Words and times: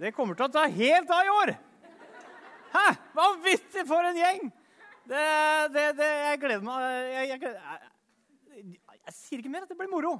Det 0.00 0.14
kommer 0.16 0.32
til 0.32 0.46
å 0.46 0.52
ta 0.52 0.62
helt 0.64 1.10
av 1.12 1.26
i 1.26 1.32
år! 1.42 1.50
Hæ? 2.72 2.84
Vanvittig 3.12 3.82
for 3.84 4.06
en 4.08 4.16
gjeng! 4.16 4.46
Det, 5.10 5.24
det, 5.74 5.82
det, 5.98 6.08
jeg 6.08 6.38
gleder 6.40 6.64
meg 6.64 6.86
jeg, 6.86 7.26
jeg, 7.28 7.50
jeg, 7.50 8.78
jeg, 8.94 9.14
sier 9.18 9.42
ikke 9.42 9.52
mer. 9.52 9.66
at 9.66 9.74
Det 9.74 9.76
blir 9.76 9.90
moro. 9.92 10.14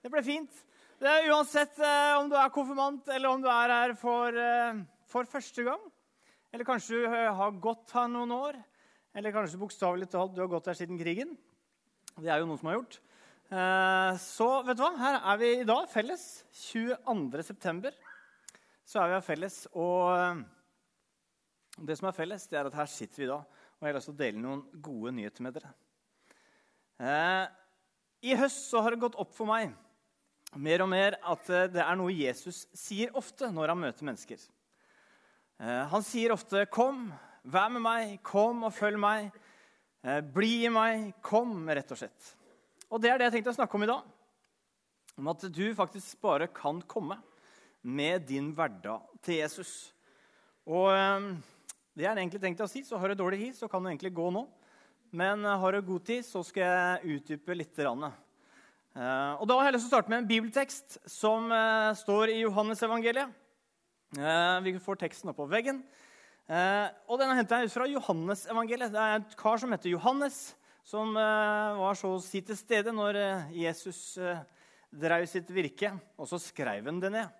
Det 0.00 0.12
blir 0.14 0.24
fint. 0.24 0.62
Det 1.02 1.12
uansett 1.28 1.76
eh, 1.76 2.14
om 2.16 2.32
du 2.32 2.38
er 2.40 2.54
konfirmant, 2.54 3.04
eller 3.12 3.28
om 3.34 3.44
du 3.44 3.50
er 3.52 3.74
her 3.74 3.94
for, 4.00 4.32
eh, 4.32 4.80
for 5.12 5.28
første 5.28 5.66
gang. 5.66 5.84
Eller 6.54 6.64
kanskje 6.64 7.02
du 7.02 7.12
har 7.12 7.60
gått 7.68 7.92
her 7.98 8.08
noen 8.08 8.32
år. 8.32 8.56
Eller 9.12 9.34
kanskje 9.34 9.60
bokstavelig 9.60 10.08
talt 10.08 10.32
du 10.38 10.40
har 10.46 10.52
gått 10.54 10.72
her 10.72 10.80
siden 10.80 10.96
krigen. 10.96 11.36
Det 12.16 12.32
er 12.32 12.40
jo 12.40 12.48
noen 12.48 12.62
som 12.62 12.72
har 12.72 12.80
gjort. 12.80 13.00
Eh, 13.52 14.24
så 14.24 14.52
vet 14.64 14.80
du 14.80 14.86
hva? 14.86 14.94
her 15.04 15.20
er 15.20 15.44
vi 15.44 15.56
i 15.58 15.68
dag 15.68 15.84
felles. 15.92 16.30
22. 16.72 17.92
så 18.88 19.02
er 19.02 19.10
vi 19.10 19.18
her 19.18 19.24
felles. 19.24 19.56
Og 19.76 20.14
eh, 20.16 20.40
det 21.84 21.98
som 21.98 22.08
er 22.08 22.16
felles, 22.16 22.46
det 22.48 22.58
er 22.58 22.70
at 22.70 22.78
her 22.78 22.88
sitter 22.90 23.22
vi 23.22 23.28
da. 23.28 23.42
Og 23.42 23.84
jeg 23.84 23.92
har 23.92 23.98
lyst 23.98 24.10
til 24.10 24.16
å 24.16 24.22
dele 24.22 24.42
noen 24.42 24.62
gode 24.84 25.12
nyheter 25.18 25.44
med 25.44 25.58
dere. 25.58 25.74
Eh, 27.04 27.44
I 28.32 28.38
høst 28.40 28.64
så 28.70 28.82
har 28.82 28.94
det 28.94 29.02
gått 29.04 29.18
opp 29.20 29.36
for 29.36 29.50
meg 29.50 29.76
mer 30.56 30.80
og 30.80 30.88
mer 30.88 31.18
at 31.28 31.50
eh, 31.52 31.66
det 31.68 31.82
er 31.84 31.98
noe 32.00 32.14
Jesus 32.16 32.62
sier 32.72 33.12
ofte 33.18 33.50
når 33.52 33.74
han 33.74 33.82
møter 33.82 34.08
mennesker. 34.08 34.40
Han 35.58 36.04
sier 36.06 36.30
ofte 36.30 36.60
'Kom, 36.70 37.08
vær 37.42 37.66
med 37.74 37.82
meg. 37.82 38.12
Kom 38.22 38.60
og 38.62 38.70
følg 38.70 38.94
meg. 39.02 39.32
Bli 40.30 40.68
i 40.68 40.70
meg. 40.70 41.16
Kom', 41.18 41.66
rett 41.66 41.90
og 41.90 41.98
slett. 41.98 42.28
Og 42.94 43.02
det 43.02 43.10
er 43.10 43.18
det 43.18 43.26
jeg 43.26 43.32
tenkte 43.32 43.50
å 43.50 43.56
snakke 43.56 43.74
om 43.74 43.82
i 43.82 43.88
dag. 43.90 44.04
Om 45.18 45.30
at 45.34 45.48
du 45.50 45.64
faktisk 45.74 46.20
bare 46.22 46.46
kan 46.46 46.78
komme 46.86 47.18
med 47.88 48.26
din 48.28 48.50
hverdag 48.52 49.00
til 49.24 49.40
Jesus. 49.40 49.72
Og 50.68 50.90
eh, 50.92 51.28
det 51.96 52.04
jeg 52.04 52.14
egentlig 52.14 52.42
tenkt 52.42 52.62
å 52.62 52.68
si. 52.70 52.84
Så 52.84 53.00
har 53.00 53.10
du 53.10 53.18
dårlig 53.18 53.40
tid, 53.46 53.56
så 53.56 53.68
kan 53.70 53.82
du 53.82 53.90
egentlig 53.90 54.12
gå 54.16 54.28
nå. 54.34 54.44
Men 55.16 55.44
eh, 55.44 55.60
har 55.62 55.74
du 55.74 55.86
god 55.86 56.04
tid, 56.08 56.26
så 56.26 56.44
skal 56.46 56.66
jeg 56.68 57.18
utdype 57.18 57.56
litt. 57.56 57.78
Uh, 57.78 59.38
og 59.38 59.46
Da 59.48 59.56
har 59.56 59.68
jeg 59.68 59.78
lyst 59.78 59.86
til 59.86 59.92
å 59.92 59.96
starte 59.96 60.12
med 60.12 60.22
en 60.22 60.28
bibeltekst 60.28 60.98
som 61.08 61.48
uh, 61.52 61.94
står 61.96 62.34
i 62.34 62.42
Johannesevangeliet. 62.42 63.44
Vi 64.08 64.72
får 64.80 64.96
teksten 65.02 65.28
opp 65.28 65.36
på 65.36 65.44
veggen. 65.52 65.82
Og 66.48 67.18
Den 67.20 67.34
henter 67.36 67.60
jeg 67.60 67.68
ut 67.68 67.74
fra 67.74 67.84
Johannesevangeliet. 67.90 68.94
Det 68.94 69.02
er 69.02 69.18
et 69.18 69.34
kar 69.36 69.60
som 69.60 69.74
heter 69.74 69.92
Johannes, 69.92 70.38
som 70.80 71.12
var 71.12 71.98
så 72.00 72.14
å 72.14 72.22
si 72.24 72.40
til 72.40 72.56
stede 72.56 72.94
når 72.96 73.18
Jesus 73.52 74.16
drev 74.88 75.26
sitt 75.28 75.52
virke. 75.52 75.92
Og 76.16 76.30
så 76.32 76.40
skrev 76.40 76.88
han 76.88 77.02
det 77.04 77.12
ned. 77.18 77.37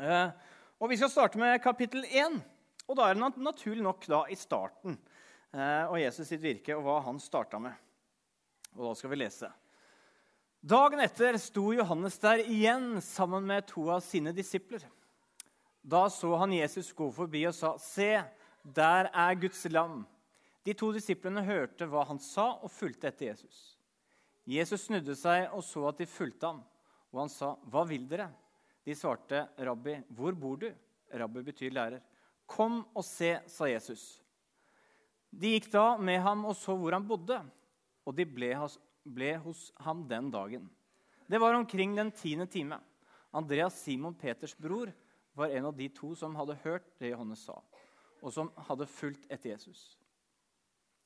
Og 0.00 0.88
Vi 0.88 0.96
skal 0.96 1.10
starte 1.12 1.38
med 1.40 1.60
kapittel 1.62 2.06
1. 2.08 2.40
Og 2.88 2.96
da 2.98 3.06
er 3.06 3.14
det 3.14 3.42
naturlig 3.44 3.84
nok 3.84 4.06
da 4.10 4.24
i 4.32 4.36
starten 4.38 4.96
eh, 5.52 5.84
og 5.86 6.00
Jesus 6.00 6.26
sitt 6.26 6.42
virke 6.42 6.74
og 6.74 6.86
hva 6.86 6.96
han 7.06 7.20
starta 7.22 7.60
med. 7.62 7.76
Og 8.74 8.88
da 8.88 8.94
skal 8.98 9.12
vi 9.12 9.20
lese. 9.20 9.50
Dagen 10.60 11.00
etter 11.04 11.38
sto 11.40 11.70
Johannes 11.72 12.18
der 12.20 12.42
igjen 12.42 12.98
sammen 13.04 13.46
med 13.48 13.68
to 13.68 13.86
av 13.92 14.02
sine 14.04 14.34
disipler. 14.36 14.82
Da 15.80 16.02
så 16.12 16.34
han 16.42 16.52
Jesus 16.52 16.90
gå 16.92 17.08
forbi 17.14 17.46
og 17.48 17.54
sa, 17.54 17.76
'Se, 17.78 18.24
der 18.64 19.08
er 19.14 19.34
Guds 19.34 19.64
lam.' 19.70 20.06
De 20.64 20.74
to 20.74 20.92
disiplene 20.92 21.40
hørte 21.42 21.86
hva 21.88 22.04
han 22.04 22.18
sa, 22.18 22.58
og 22.60 22.70
fulgte 22.70 23.08
etter 23.08 23.30
Jesus. 23.30 23.78
Jesus 24.44 24.82
snudde 24.84 25.16
seg 25.16 25.48
og 25.52 25.64
så 25.64 25.88
at 25.88 25.98
de 25.98 26.06
fulgte 26.06 26.46
ham, 26.46 26.62
og 27.12 27.20
han 27.20 27.28
sa, 27.28 27.54
'Hva 27.64 27.88
vil 27.88 28.08
dere?' 28.08 28.28
De 28.84 28.94
svarte, 28.94 29.48
'Rabbi, 29.58 30.02
hvor 30.08 30.32
bor 30.32 30.56
du?' 30.56 30.74
Rabbi 31.12 31.42
betyr 31.42 31.70
lærer. 31.70 32.00
'Kom 32.46 32.84
og 32.94 33.04
se', 33.04 33.42
sa 33.46 33.66
Jesus. 33.66 34.22
De 35.30 35.54
gikk 35.54 35.70
da 35.72 35.96
med 35.96 36.20
ham 36.20 36.44
og 36.44 36.56
så 36.56 36.74
hvor 36.76 36.92
han 36.92 37.06
bodde, 37.06 37.38
og 38.06 38.16
de 38.16 38.26
ble 38.26 38.54
hos, 38.58 38.78
ble 39.04 39.36
hos 39.38 39.70
ham 39.78 40.08
den 40.08 40.30
dagen. 40.30 40.68
Det 41.30 41.38
var 41.38 41.54
omkring 41.54 41.94
den 41.96 42.10
tiende 42.10 42.46
time. 42.46 42.80
Andreas, 43.32 43.78
Simon 43.78 44.14
Peters 44.14 44.56
bror, 44.58 44.90
var 45.34 45.52
en 45.54 45.68
av 45.70 45.76
de 45.76 45.86
to 45.88 46.14
som 46.18 46.34
hadde 46.34 46.58
hørt 46.64 46.86
det 46.98 47.12
Johannes 47.12 47.44
sa, 47.46 47.60
og 48.20 48.32
som 48.34 48.50
hadde 48.66 48.88
fulgt 48.90 49.28
etter 49.30 49.52
Jesus. 49.52 49.96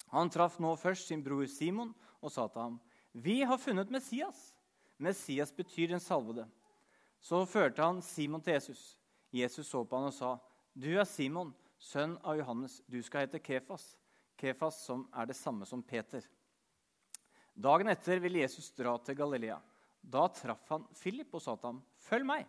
Han 0.09 0.31
traff 0.33 0.57
nå 0.63 0.73
først 0.81 1.11
sin 1.11 1.23
bror 1.25 1.45
Simon 1.51 1.93
og 2.23 2.33
sa 2.33 2.49
til 2.49 2.63
ham, 2.63 2.81
'Vi 3.13 3.43
har 3.45 3.59
funnet 3.59 3.91
Messias.' 3.91 4.55
Messias 4.99 5.53
betyr 5.53 5.89
den 5.89 6.01
salvede. 6.01 6.49
Så 7.25 7.41
førte 7.49 7.81
han 7.81 8.03
Simon 8.05 8.43
til 8.45 8.59
Jesus. 8.59 8.83
Jesus 9.33 9.71
så 9.71 9.81
på 9.89 9.97
han 9.97 10.11
og 10.11 10.15
sa, 10.15 10.35
du 10.75 10.91
er 10.93 11.07
Simon, 11.09 11.55
sønn 11.81 12.19
av 12.27 12.37
Johannes. 12.37 12.81
Du 12.91 12.99
skal 13.03 13.25
hete 13.25 13.41
Kefas. 13.41 13.95
Kefas 14.37 14.83
som 14.85 15.07
er 15.15 15.31
det 15.31 15.37
samme 15.39 15.65
som 15.69 15.83
Peter. 15.83 16.25
Dagen 17.55 17.89
etter 17.89 18.21
ville 18.21 18.43
Jesus 18.43 18.73
dra 18.75 18.97
til 18.99 19.17
Galilea. 19.17 19.57
Da 20.03 20.27
traff 20.35 20.69
han 20.69 20.85
Philip 20.99 21.33
og 21.33 21.43
sa 21.43 21.55
til 21.57 21.71
ham, 21.71 21.83
'Følg 21.97 22.27
meg.' 22.27 22.49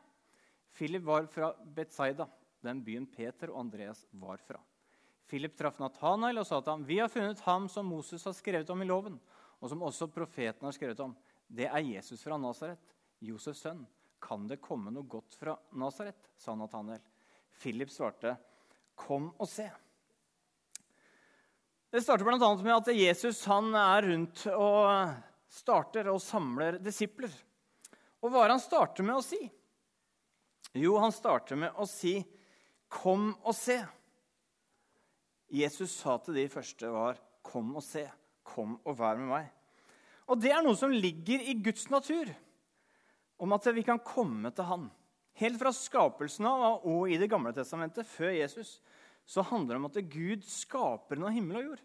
Philip 0.76 1.04
var 1.04 1.28
fra 1.28 1.54
Betsaida, 1.54 2.28
den 2.62 2.84
byen 2.84 3.06
Peter 3.08 3.52
og 3.52 3.60
Andreas 3.60 4.06
var 4.12 4.38
fra. 4.38 4.60
Philip 5.28 5.56
traff 5.56 5.80
Nathanael 5.80 6.38
og 6.38 6.46
sa 6.46 6.60
til 6.60 6.72
ham, 6.72 6.84
'Vi 6.84 6.98
har 7.00 7.08
funnet 7.08 7.40
ham 7.40 7.70
som 7.70 7.86
Moses 7.86 8.24
har 8.24 8.34
skrevet 8.34 8.70
om 8.70 8.82
i 8.82 8.86
loven,' 8.86 9.20
'og 9.62 9.70
som 9.70 9.82
også 9.82 10.08
profeten 10.08 10.66
har 10.66 10.72
skrevet 10.72 11.00
om.' 11.00 11.16
'Det 11.50 11.66
er 11.66 11.96
Jesus 11.96 12.24
fra 12.24 12.38
Nasaret, 12.38 12.80
Josefs 13.22 13.62
sønn.' 13.62 13.88
'Kan 14.26 14.48
det 14.50 14.58
komme 14.58 14.90
noe 14.90 15.06
godt 15.06 15.36
fra 15.38 15.54
Nasaret?' 15.78 16.32
sa 16.38 16.56
Nathanael. 16.58 17.02
Philip 17.62 17.90
svarte, 17.90 18.38
'Kom 18.96 19.30
og 19.38 19.48
se'. 19.48 19.70
Det 21.92 22.02
starter 22.02 22.26
bl.a. 22.26 22.56
med 22.64 22.74
at 22.74 22.88
Jesus 22.96 23.46
er 23.48 24.02
rundt 24.02 24.48
og 24.48 25.14
starter 25.48 26.10
og 26.10 26.22
samler 26.22 26.80
disipler. 26.82 27.32
Og 28.24 28.32
hva 28.32 28.46
er 28.46 28.56
han 28.56 28.60
starter 28.60 29.06
med 29.06 29.16
å 29.16 29.24
si? 29.24 29.40
Jo, 30.74 30.98
han 30.98 31.14
starter 31.14 31.56
med 31.56 31.72
å 31.78 31.86
si, 31.86 32.26
'Kom 32.90 33.36
og 33.44 33.54
se'. 33.54 33.86
Jesus 35.54 35.92
sa 35.92 36.18
til 36.18 36.34
de 36.34 36.48
første 36.50 36.90
var, 36.90 37.18
'Kom 37.44 37.76
og 37.76 37.84
se. 37.84 38.10
Kom 38.44 38.80
og 38.84 38.98
vær 38.98 39.18
med 39.18 39.30
meg'. 39.30 39.52
Og 40.28 40.42
det 40.42 40.52
er 40.52 40.64
noe 40.64 40.76
som 40.76 40.90
ligger 40.90 41.40
i 41.40 41.54
Guds 41.54 41.90
natur, 41.90 42.26
om 43.42 43.56
at 43.56 43.68
vi 43.76 43.84
kan 43.86 44.00
komme 44.00 44.52
til 44.56 44.68
Han. 44.70 44.86
Helt 45.36 45.60
fra 45.60 45.74
skapelsen 45.76 46.48
av 46.48 46.86
og 46.88 47.10
i 47.12 47.18
Det 47.20 47.28
gamle 47.32 47.52
testamentet, 47.56 48.08
før 48.08 48.32
Jesus, 48.32 48.80
så 49.26 49.44
handler 49.44 49.76
det 49.76 49.82
om 49.82 49.90
at 49.90 50.00
Gud 50.14 50.46
skaper 50.48 51.20
noe 51.20 51.34
himmel 51.36 51.60
og 51.60 51.70
jord. 51.72 51.84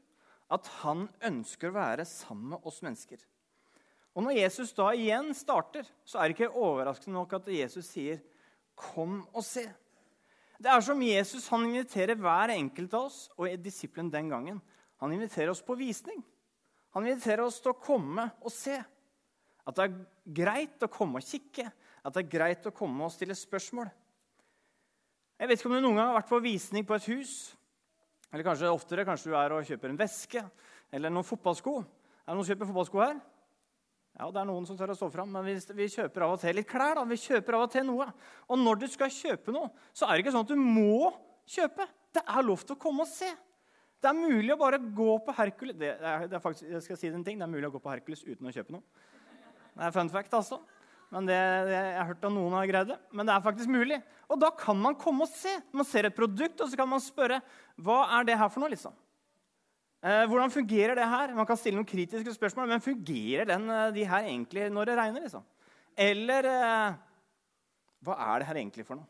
At 0.50 0.66
han 0.82 1.06
ønsker 1.26 1.70
å 1.70 1.78
være 1.78 2.06
sammen 2.06 2.54
med 2.54 2.66
oss 2.66 2.80
mennesker. 2.82 3.18
Og 4.14 4.26
Når 4.26 4.38
Jesus 4.38 4.72
da 4.74 4.88
igjen 4.94 5.30
starter, 5.34 5.86
så 6.04 6.18
er 6.18 6.28
det 6.28 6.36
ikke 6.36 6.58
overraskende 6.58 7.14
nok 7.14 7.36
at 7.38 7.48
Jesus 7.48 7.86
sier, 7.86 8.20
'Kom 8.74 9.26
og 9.32 9.42
se'. 9.42 9.70
Det 10.60 10.68
er 10.68 10.80
som 10.80 11.00
Jesus 11.02 11.48
han 11.48 11.64
inviterer 11.64 12.14
hver 12.14 12.50
enkelt 12.52 12.94
av 12.94 13.06
oss 13.08 13.30
og 13.38 13.48
disippelen 13.62 14.10
den 14.12 14.28
gangen. 14.28 14.60
Han 15.00 15.12
inviterer 15.12 15.50
oss 15.50 15.62
på 15.62 15.76
visning. 15.78 16.22
Han 16.90 17.06
inviterer 17.06 17.44
oss 17.44 17.60
til 17.60 17.72
å 17.72 17.80
komme 17.80 18.30
og 18.42 18.52
se. 18.52 18.76
At 19.68 19.76
det 19.76 19.86
er 19.86 19.96
greit 20.40 20.86
å 20.86 20.90
komme 20.92 21.20
og 21.20 21.26
kikke 21.26 21.68
at 22.00 22.14
det 22.14 22.22
er 22.22 22.32
greit 22.32 22.68
å 22.68 22.74
komme 22.74 23.04
og 23.04 23.12
stille 23.12 23.36
spørsmål. 23.36 23.90
Jeg 25.40 25.48
vet 25.48 25.60
ikke 25.60 25.70
om 25.70 25.76
du 25.76 25.82
noen 25.84 25.98
gang 25.98 26.10
har 26.10 26.18
vært 26.20 26.30
på 26.30 26.40
visning 26.44 26.86
på 26.88 26.96
et 26.96 27.08
hus. 27.12 27.34
Eller 28.30 28.46
kanskje 28.46 28.70
oftere 28.70 29.04
kanskje 29.08 29.32
du 29.32 29.36
er 29.36 29.54
og 29.56 29.66
kjøper 29.66 29.92
en 29.92 30.00
veske 30.00 30.42
eller 30.94 31.12
noen 31.12 31.26
fotballsko. 31.26 31.80
Er 31.80 32.32
det 32.32 32.36
noen 32.36 32.46
som 32.46 32.52
kjøper 32.54 32.70
fotballsko 32.70 33.02
her? 33.02 33.20
Ja, 34.20 34.26
det 34.28 34.40
er 34.42 34.48
noen 34.48 34.66
som 34.68 34.76
tør 34.76 34.92
å 34.92 34.96
stå 34.98 35.08
fram, 35.12 35.30
men 35.32 35.46
vi, 35.46 35.54
vi, 35.78 35.86
kjøper 35.88 36.26
av 36.26 36.34
og 36.34 36.40
til 36.42 36.56
litt 36.58 36.68
klær. 36.68 36.98
da. 36.98 37.04
Vi 37.08 37.18
kjøper 37.20 37.56
av 37.56 37.66
og 37.66 37.72
til 37.72 37.86
noe. 37.88 38.08
Og 38.50 38.60
når 38.60 38.82
du 38.82 38.88
skal 38.92 39.12
kjøpe 39.14 39.54
noe, 39.54 39.70
så 39.96 40.06
er 40.06 40.16
det 40.16 40.24
ikke 40.24 40.34
sånn 40.34 40.44
at 40.44 40.52
du 40.52 40.60
må 40.60 41.12
kjøpe. 41.48 41.86
Det 42.16 42.24
er 42.26 42.46
lov 42.46 42.64
til 42.66 42.76
å 42.76 42.80
komme 42.80 43.06
og 43.06 43.10
se. 43.10 43.30
Det 44.00 44.10
er 44.10 44.16
mulig 44.16 44.52
å 44.54 44.58
bare 44.60 44.80
gå 44.80 45.14
på 45.24 45.32
Hercules 45.36 45.76
det 45.76 45.90
er, 45.92 46.22
det 46.30 46.38
faktisk, 46.40 46.64
jeg 46.72 46.84
skal 46.86 46.96
si 46.96 47.10
en 47.12 47.24
ting, 47.24 47.36
det 47.36 47.44
er 47.44 47.52
mulig 47.52 47.68
å 47.68 47.74
gå 47.74 47.82
på 47.84 47.90
Hercules 47.92 48.22
uten 48.24 48.48
å 48.48 48.52
kjøpe 48.54 48.72
noe. 48.72 49.08
Det 49.80 49.86
er 49.88 49.94
fun 49.94 50.10
fact, 50.12 50.34
altså. 50.36 50.58
Men 51.10 51.26
det, 51.26 51.34
Jeg 51.34 51.94
har 51.96 52.08
hørt 52.12 52.24
at 52.28 52.34
noen 52.34 52.52
har 52.54 52.66
greid 52.68 52.90
det. 52.92 52.98
Men 53.16 53.26
det 53.26 53.32
er 53.34 53.44
faktisk 53.44 53.70
mulig. 53.72 53.96
Og 54.28 54.38
da 54.38 54.50
kan 54.52 54.76
man 54.76 54.98
komme 55.00 55.24
og 55.24 55.32
se. 55.32 55.54
Man 55.72 55.88
ser 55.88 56.06
et 56.06 56.14
produkt, 56.16 56.60
og 56.60 56.68
så 56.68 56.76
kan 56.76 56.90
man 56.90 57.00
spørre 57.00 57.40
hva 57.80 58.02
er 58.18 58.28
det 58.28 58.36
her 58.38 58.50
for 58.52 58.62
noe. 58.62 58.70
liksom? 58.70 58.92
Eh, 60.04 60.26
hvordan 60.28 60.52
fungerer 60.52 60.94
det 60.94 61.08
her? 61.08 61.32
Man 61.34 61.48
kan 61.48 61.56
stille 61.56 61.80
noen 61.80 61.88
kritiske 61.88 62.36
spørsmål. 62.36 62.68
Men 62.68 62.84
fungerer 62.84 63.48
den, 63.48 63.64
eh, 63.70 63.90
de 63.96 64.04
her 64.04 64.28
egentlig 64.28 64.68
når 64.70 64.92
det 64.92 64.98
regner? 65.00 65.24
liksom? 65.24 65.48
Eller 65.96 66.44
eh, 66.44 67.00
hva 68.04 68.18
er 68.28 68.38
det 68.38 68.50
her 68.50 68.60
egentlig 68.60 68.86
for 68.86 69.00
noe? 69.00 69.08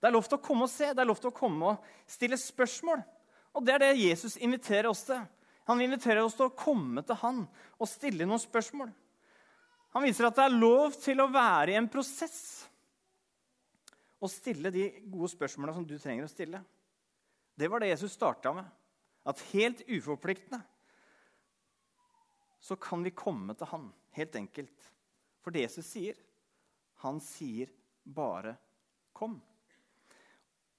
Det 0.00 0.08
er 0.08 0.16
lov 0.16 0.24
til 0.24 0.40
å 0.40 0.42
komme 0.42 0.66
og 0.66 0.72
se, 0.72 0.88
det 0.90 0.98
er 0.98 1.06
lov 1.06 1.20
til 1.20 1.30
å 1.30 1.36
komme 1.36 1.76
og 1.76 1.84
stille 2.10 2.40
spørsmål. 2.40 3.04
Og 3.54 3.62
det 3.62 3.76
er 3.76 3.84
det 3.84 4.00
Jesus 4.00 4.34
inviterer 4.40 4.88
oss 4.90 5.04
til. 5.06 5.20
Han 5.70 5.80
inviterer 5.84 6.24
oss 6.24 6.34
til 6.34 6.48
å 6.48 6.56
komme 6.56 7.04
til 7.06 7.20
han 7.20 7.44
og 7.78 7.86
stille 7.86 8.26
noen 8.26 8.42
spørsmål. 8.42 8.90
Han 9.92 10.04
viser 10.06 10.28
at 10.28 10.36
det 10.38 10.44
er 10.46 10.56
lov 10.56 10.94
til 10.96 11.20
å 11.20 11.30
være 11.32 11.74
i 11.74 11.78
en 11.80 11.90
prosess. 11.92 12.68
og 14.22 14.30
stille 14.30 14.70
de 14.70 14.84
gode 15.10 15.32
spørsmåla 15.32 15.72
som 15.74 15.82
du 15.82 15.96
trenger 15.98 16.28
å 16.28 16.30
stille. 16.30 16.60
Det 17.58 17.66
var 17.66 17.82
det 17.82 17.88
Jesus 17.90 18.12
starta 18.14 18.52
med. 18.54 18.68
At 19.26 19.40
helt 19.50 19.82
uforpliktende 19.90 20.60
så 22.62 22.76
kan 22.78 23.02
vi 23.02 23.10
komme 23.10 23.56
til 23.58 23.66
han, 23.66 23.88
helt 24.14 24.36
enkelt. 24.38 24.86
For 25.42 25.50
det 25.50 25.64
Jesus 25.64 25.88
sier, 25.90 26.14
han 27.02 27.18
sier 27.20 27.72
bare 28.04 28.56
'kom'. 29.12 29.40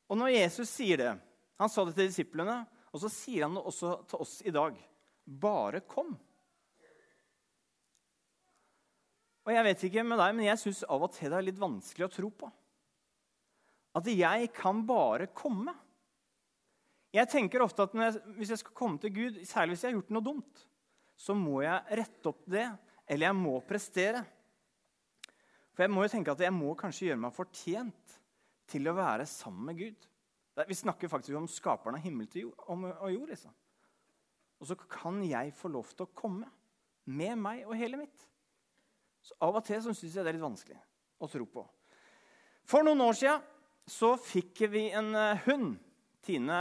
Og 0.07 0.17
når 0.17 0.27
Jesus 0.39 0.69
sier 0.69 0.97
det 0.97 1.19
Han 1.59 1.69
sa 1.69 1.85
det 1.85 1.93
til 1.95 2.07
disiplene, 2.07 2.65
og 2.91 2.99
så 2.99 3.09
sier 3.09 3.43
han 3.43 3.53
det 3.53 3.63
også 3.63 4.07
til 4.09 4.19
oss 4.19 4.41
i 4.41 4.51
dag. 4.51 4.75
Bare 5.25 5.79
kom. 5.79 6.17
Og 9.43 9.51
jeg 9.51 9.65
vet 9.67 9.85
ikke 9.87 10.03
med 10.07 10.21
deg, 10.21 10.35
men 10.35 10.47
jeg 10.47 10.61
syns 10.61 10.83
av 10.87 11.03
og 11.03 11.11
til 11.15 11.31
det 11.31 11.39
er 11.39 11.47
litt 11.49 11.59
vanskelig 11.59 12.07
å 12.07 12.13
tro 12.13 12.29
på. 12.43 12.51
At 13.99 14.07
jeg 14.09 14.49
kan 14.55 14.79
bare 14.87 15.27
komme. 15.35 15.73
Jeg 17.13 17.29
tenker 17.29 17.61
ofte 17.61 17.85
at 17.85 17.93
jeg, 17.93 18.21
hvis 18.39 18.53
jeg 18.55 18.61
skal 18.63 18.77
komme 18.77 19.01
til 19.01 19.13
Gud, 19.13 19.41
særlig 19.45 19.75
hvis 19.75 19.83
jeg 19.85 19.91
har 19.91 19.99
gjort 19.99 20.15
noe 20.15 20.25
dumt, 20.25 20.63
så 21.19 21.35
må 21.37 21.59
jeg 21.61 21.99
rette 21.99 22.31
opp 22.31 22.41
det, 22.49 22.65
eller 23.05 23.29
jeg 23.29 23.37
må 23.37 23.59
prestere. 23.67 24.23
For 25.73 25.85
jeg 25.85 25.93
må 25.93 26.05
jo 26.05 26.13
tenke 26.15 26.33
at 26.33 26.41
jeg 26.41 26.55
må 26.55 26.73
kanskje 26.79 27.11
gjøre 27.11 27.21
meg 27.25 27.35
fortjent 27.35 28.17
til 28.69 28.89
å 28.89 28.95
være 28.97 29.27
sammen 29.29 29.69
med 29.69 29.79
Gud. 29.81 30.09
Vi 30.69 30.77
snakker 30.77 31.09
faktisk 31.09 31.37
om 31.37 31.49
skaperen 31.49 31.97
av 31.97 32.03
himmel 32.05 32.29
og 32.47 33.09
jord. 33.11 33.29
liksom. 33.29 33.53
Og 34.61 34.69
så 34.69 34.77
kan 34.79 35.21
jeg 35.25 35.53
få 35.57 35.69
lov 35.73 35.89
til 35.91 36.05
å 36.05 36.13
komme 36.15 36.49
med 37.09 37.35
meg 37.41 37.65
og 37.67 37.75
hele 37.77 37.99
mitt. 37.99 38.29
Så 39.23 39.37
Av 39.43 39.55
og 39.55 39.63
til 39.65 39.79
syns 39.83 40.03
jeg 40.03 40.19
det 40.19 40.33
er 40.33 40.37
litt 40.37 40.43
vanskelig 40.43 40.79
å 41.23 41.29
tro 41.31 41.47
på. 41.47 41.63
For 42.67 42.83
noen 42.85 43.01
år 43.03 43.15
siden 43.19 43.43
så 43.89 44.13
fikk 44.19 44.65
vi 44.71 44.87
en 44.95 45.11
eh, 45.15 45.43
hund. 45.47 45.77
Tine 46.23 46.59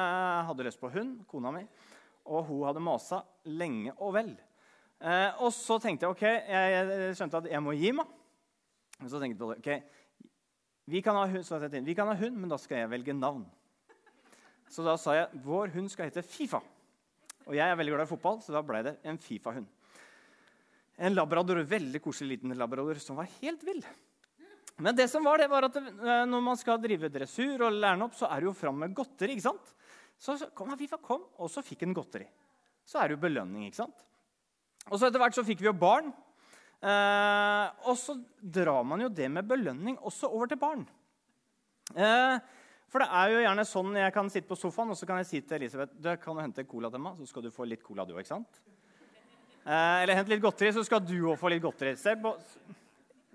hadde 0.49 0.67
lyst 0.67 0.81
på 0.81 0.91
hund, 0.91 1.21
kona 1.31 1.53
mi, 1.55 1.63
og 2.27 2.49
hun 2.49 2.65
hadde 2.67 2.83
masa 2.83 3.21
lenge 3.47 3.95
og 3.99 4.17
vel. 4.17 4.33
Eh, 5.03 5.43
og 5.43 5.53
så 5.55 5.79
tenkte 5.83 6.07
jeg 6.07 6.17
ok, 6.17 6.25
jeg, 6.27 6.75
jeg, 6.75 7.17
skjønte 7.19 7.43
at 7.43 7.51
jeg 7.51 7.63
må 7.63 7.75
gi 7.79 7.93
meg. 7.95 8.11
Og 9.03 9.11
så 9.11 9.23
tenkte 9.23 9.51
jeg 9.51 9.63
ok, 9.63 9.99
vi 10.91 11.03
kan, 11.03 11.15
hund, 11.15 11.79
vi 11.87 11.95
kan 11.95 12.11
ha 12.11 12.17
hund, 12.19 12.39
men 12.39 12.51
da 12.51 12.59
skal 12.59 12.83
jeg 12.83 12.91
velge 12.91 13.15
navn. 13.15 13.45
Så 14.71 14.87
da 14.87 14.97
sa 14.99 15.15
jeg 15.19 15.43
vår 15.45 15.75
hund 15.77 15.91
skal 15.93 16.09
hete 16.09 16.25
Fifa. 16.27 16.63
Og 17.47 17.55
jeg 17.59 17.67
er 17.67 17.79
veldig 17.79 17.95
glad 17.95 18.07
i 18.07 18.11
fotball, 18.11 18.39
så 18.43 18.55
da 18.55 18.63
ble 18.67 18.83
det 18.87 18.97
en 19.07 19.19
Fifa-hund. 19.19 19.67
En 21.03 21.17
labrador, 21.17 21.59
veldig 21.67 22.01
koselig 22.03 22.37
liten 22.37 22.55
labrador 22.59 23.01
som 23.03 23.19
var 23.19 23.31
helt 23.41 23.63
vill. 23.67 23.83
Men 24.83 24.97
det 24.97 25.09
som 25.11 25.25
var 25.27 25.43
det 25.43 25.51
var 25.51 25.67
at 25.67 25.77
eh, 25.79 26.25
når 26.29 26.45
man 26.45 26.59
skal 26.59 26.81
drive 26.81 27.11
dressur 27.13 27.67
og 27.67 27.75
lære 27.75 27.99
den 27.99 28.07
opp, 28.07 28.15
så 28.17 28.31
er 28.31 28.41
det 28.41 28.49
jo 28.49 28.57
fram 28.57 28.79
med 28.85 28.95
godteri. 28.97 29.37
ikke 29.37 29.51
sant? 29.51 29.75
Så 30.23 30.39
kom 30.55 30.71
Fifa, 30.79 31.01
kom, 31.03 31.25
og 31.43 31.51
så 31.51 31.65
fikk 31.67 31.85
han 31.87 31.97
godteri. 31.97 32.29
Så 32.87 33.01
er 33.01 33.11
det 33.11 33.19
jo 33.19 33.25
belønning. 33.27 33.67
ikke 33.67 33.83
sant? 33.83 34.07
Og 34.91 34.99
så 34.99 35.09
Etter 35.09 35.23
hvert 35.23 35.37
så 35.37 35.45
fikk 35.47 35.63
vi 35.63 35.71
jo 35.71 35.77
barn. 35.77 36.11
Eh, 36.83 37.67
og 37.87 37.95
så 37.99 38.17
drar 38.43 38.83
man 38.87 39.05
jo 39.05 39.11
det 39.13 39.29
med 39.31 39.47
belønning 39.47 39.99
også 40.03 40.31
over 40.31 40.51
til 40.51 40.59
barn. 40.59 40.83
Eh, 41.95 42.39
for 42.91 43.03
det 43.03 43.09
er 43.09 43.31
jo 43.33 43.43
gjerne 43.45 43.65
sånn 43.69 43.95
jeg 43.97 44.15
kan 44.15 44.31
sitte 44.33 44.51
på 44.51 44.59
sofaen 44.59 44.91
og 44.93 44.99
så 44.99 45.07
kan 45.09 45.21
jeg 45.23 45.29
si 45.29 45.41
til 45.41 45.61
Elisabeth 45.61 45.95
du 45.97 46.11
kan 46.21 46.37
du 46.37 46.43
hente 46.43 46.67
cola 46.69 46.91
til 46.93 47.01
meg, 47.01 47.21
så 47.23 47.31
skal 47.31 47.47
du 47.47 47.55
få 47.55 47.65
litt 47.69 47.85
cola, 47.87 48.05
du 48.05 48.13
òg. 48.19 48.33
Eh, 49.63 50.03
eller 50.03 50.19
hent 50.19 50.31
litt 50.33 50.43
godteri, 50.43 50.73
så 50.75 50.83
skal 50.87 51.03
du 51.05 51.17
òg 51.31 51.39
få 51.39 51.53
litt 51.53 51.63
godteri. 51.63 51.95
På, 52.23 52.35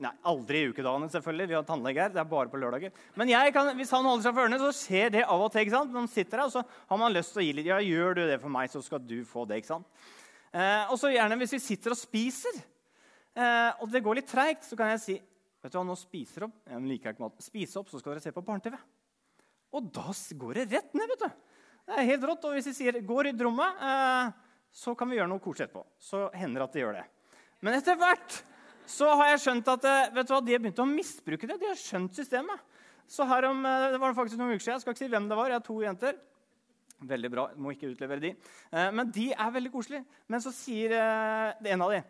nei, 0.03 0.11
aldri 0.27 0.61
i 0.61 0.71
ukedagene, 0.73 1.07
selvfølgelig. 1.13 1.49
Vi 1.51 1.57
har 1.57 1.67
tannlege 1.67 2.03
her. 2.03 2.11
Det 2.15 2.21
er 2.21 2.29
bare 2.33 2.51
på 2.51 2.59
lørdager. 2.59 2.91
Men 3.19 3.31
kan, 3.55 3.71
hvis 3.79 3.93
han 3.95 4.07
holder 4.07 4.27
seg 4.27 4.35
for 4.35 4.43
ørene, 4.43 4.59
så 4.61 4.73
skjer 4.75 5.13
det 5.15 5.23
av 5.23 5.45
og 5.45 5.51
til. 5.53 5.63
ikke 5.63 5.77
sant? 5.77 5.95
Man 5.95 6.11
sitter 6.11 6.43
her, 6.43 6.51
og 6.51 6.55
så 6.57 6.65
har 6.65 7.01
man 7.01 7.15
lyst 7.15 7.35
til 7.35 7.43
å 7.43 7.47
gi 7.47 7.55
litt. 7.55 7.71
Ja, 7.71 7.79
gjør 7.79 8.19
du 8.19 8.23
det 8.27 8.41
for 8.43 8.53
meg, 8.53 8.71
så 8.73 8.83
skal 8.83 9.03
du 9.03 9.21
få 9.27 9.47
det. 9.47 9.61
ikke 9.61 9.75
sant? 9.75 10.03
Eh, 10.51 10.83
og 10.91 10.99
så 10.99 11.13
gjerne 11.13 11.39
hvis 11.39 11.55
vi 11.57 11.63
sitter 11.63 11.95
og 11.95 11.99
spiser, 11.99 12.61
eh, 13.35 13.71
og 13.83 13.91
det 13.91 14.03
går 14.03 14.19
litt 14.19 14.31
treigt, 14.31 14.67
så 14.67 14.77
kan 14.79 14.91
jeg 14.95 15.03
si 15.03 15.17
vet 15.17 15.73
du 15.73 15.79
hva, 15.79 15.83
nå 15.87 15.95
spiser 15.99 16.47
opp. 16.47 16.55
Jeg 16.67 16.83
liker 16.87 17.13
ikke 17.13 17.23
mat. 17.25 17.43
Spise 17.43 17.79
opp, 17.79 17.89
så 17.91 17.99
skal 17.99 18.15
dere 18.15 18.23
se 18.23 18.35
på 18.35 18.43
barne-TV. 18.45 18.77
Og 19.75 19.87
da 19.93 20.11
går 20.43 20.59
det 20.59 20.67
rett 20.75 20.93
ned. 20.95 21.09
vet 21.11 21.23
du. 21.23 21.47
Det 21.87 21.95
er 21.95 22.09
helt 22.11 22.27
rått. 22.27 22.45
Og 22.47 22.55
hvis 22.55 22.69
de 22.69 22.73
sier 22.75 22.99
'gå 22.99 23.17
i 23.27 23.31
rommet', 23.31 23.81
eh, 23.83 24.31
så 24.73 24.93
kan 24.97 25.09
vi 25.09 25.17
gjøre 25.17 25.31
noe 25.31 25.41
koselig 25.43 25.67
etterpå. 25.67 25.85
Så 25.99 26.27
hender 26.37 26.61
det 26.61 26.67
at 26.67 26.75
de 26.75 26.83
gjør 26.83 26.97
det. 26.99 27.05
Men 27.65 27.77
etter 27.77 27.97
hvert 27.97 28.41
så 28.87 29.09
har 29.19 29.33
jeg 29.33 29.43
skjønt 29.43 29.69
at 29.73 29.85
eh, 29.89 30.09
vet 30.15 30.29
du 30.29 30.33
hva, 30.33 30.41
de 30.43 30.53
har 30.55 30.63
begynt 30.63 30.79
å 30.79 30.87
misbruke 30.87 31.49
det. 31.49 31.57
De 31.59 31.67
har 31.67 31.79
skjønt 31.79 32.15
systemet. 32.15 32.75
Så 33.09 33.25
her 33.27 33.49
om, 33.49 33.59
eh, 33.67 33.87
det 33.91 33.99
var 33.99 34.15
faktisk 34.15 34.39
noen 34.39 34.53
uker 34.55 34.63
siden, 34.63 34.77
Jeg 34.77 34.85
skal 34.85 34.95
ikke 34.95 35.03
si 35.03 35.11
hvem 35.11 35.27
det 35.27 35.37
var. 35.39 35.51
Jeg 35.51 35.59
har 35.59 35.65
to 35.65 35.77
jenter. 35.83 36.19
Veldig 37.09 37.31
bra. 37.33 37.43
Må 37.59 37.73
ikke 37.73 37.91
utlevere 37.91 38.23
de. 38.23 38.31
Eh, 38.71 38.91
men 38.95 39.11
de 39.11 39.25
er 39.33 39.55
veldig 39.57 39.71
koselige. 39.73 40.05
Men 40.31 40.43
så 40.43 40.53
sier 40.55 40.95
det 40.95 41.73
en 41.73 41.83
av 41.83 41.91
de 41.91 42.03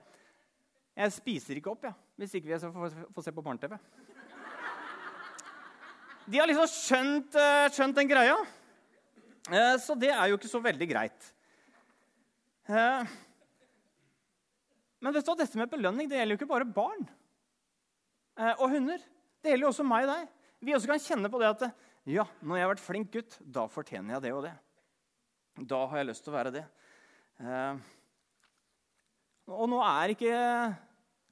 Jeg 0.97 1.13
spiser 1.13 1.57
ikke 1.57 1.69
opp 1.69 1.83
ja, 1.85 1.91
hvis 2.17 2.31
ikke 2.37 2.49
vi 2.49 2.57
får, 2.57 2.93
få 3.13 3.23
se 3.23 3.33
på 3.33 3.43
barne-TV. 3.45 3.75
De 6.27 6.39
har 6.39 6.49
liksom 6.49 6.67
skjønt, 6.67 7.37
skjønt 7.71 7.95
den 7.95 8.09
greia. 8.09 8.35
Så 9.79 9.95
det 9.95 10.09
er 10.09 10.25
jo 10.27 10.39
ikke 10.39 10.49
så 10.49 10.59
veldig 10.59 10.87
greit. 10.89 11.29
Eh, 12.67 13.15
men 14.99 15.15
vet 15.15 15.25
du 15.25 15.31
at 15.31 15.43
dette 15.43 15.59
med 15.59 15.71
belønning 15.71 16.09
det 16.09 16.19
gjelder 16.19 16.35
jo 16.35 16.39
ikke 16.41 16.49
bare 16.51 16.67
barn 16.67 17.05
og 18.37 18.67
hunder. 18.69 19.01
Det 19.41 19.49
gjelder 19.49 19.65
jo 19.65 19.69
også 19.71 19.85
meg 19.87 20.05
og 20.05 20.11
deg. 20.11 20.33
Vi 20.61 20.73
også 20.77 20.89
kan 20.91 21.01
kjenne 21.01 21.29
på 21.33 21.39
det 21.41 21.47
at 21.49 21.63
ja, 22.05 22.25
når 22.45 22.57
jeg 22.59 22.65
har 22.65 22.71
vært 22.71 22.83
flink 22.83 23.09
gutt, 23.13 23.37
da 23.41 23.63
fortjener 23.71 24.13
jeg 24.13 24.25
det 24.27 24.33
og 24.35 24.43
det. 24.45 24.51
Da 25.69 25.79
har 25.89 26.01
jeg 26.01 26.09
lyst 26.11 26.25
til 26.25 26.33
å 26.33 26.37
være 26.37 26.53
det. 26.53 26.63
Og 29.47 29.65
nå 29.71 29.81
er 29.81 30.13
ikke 30.13 30.37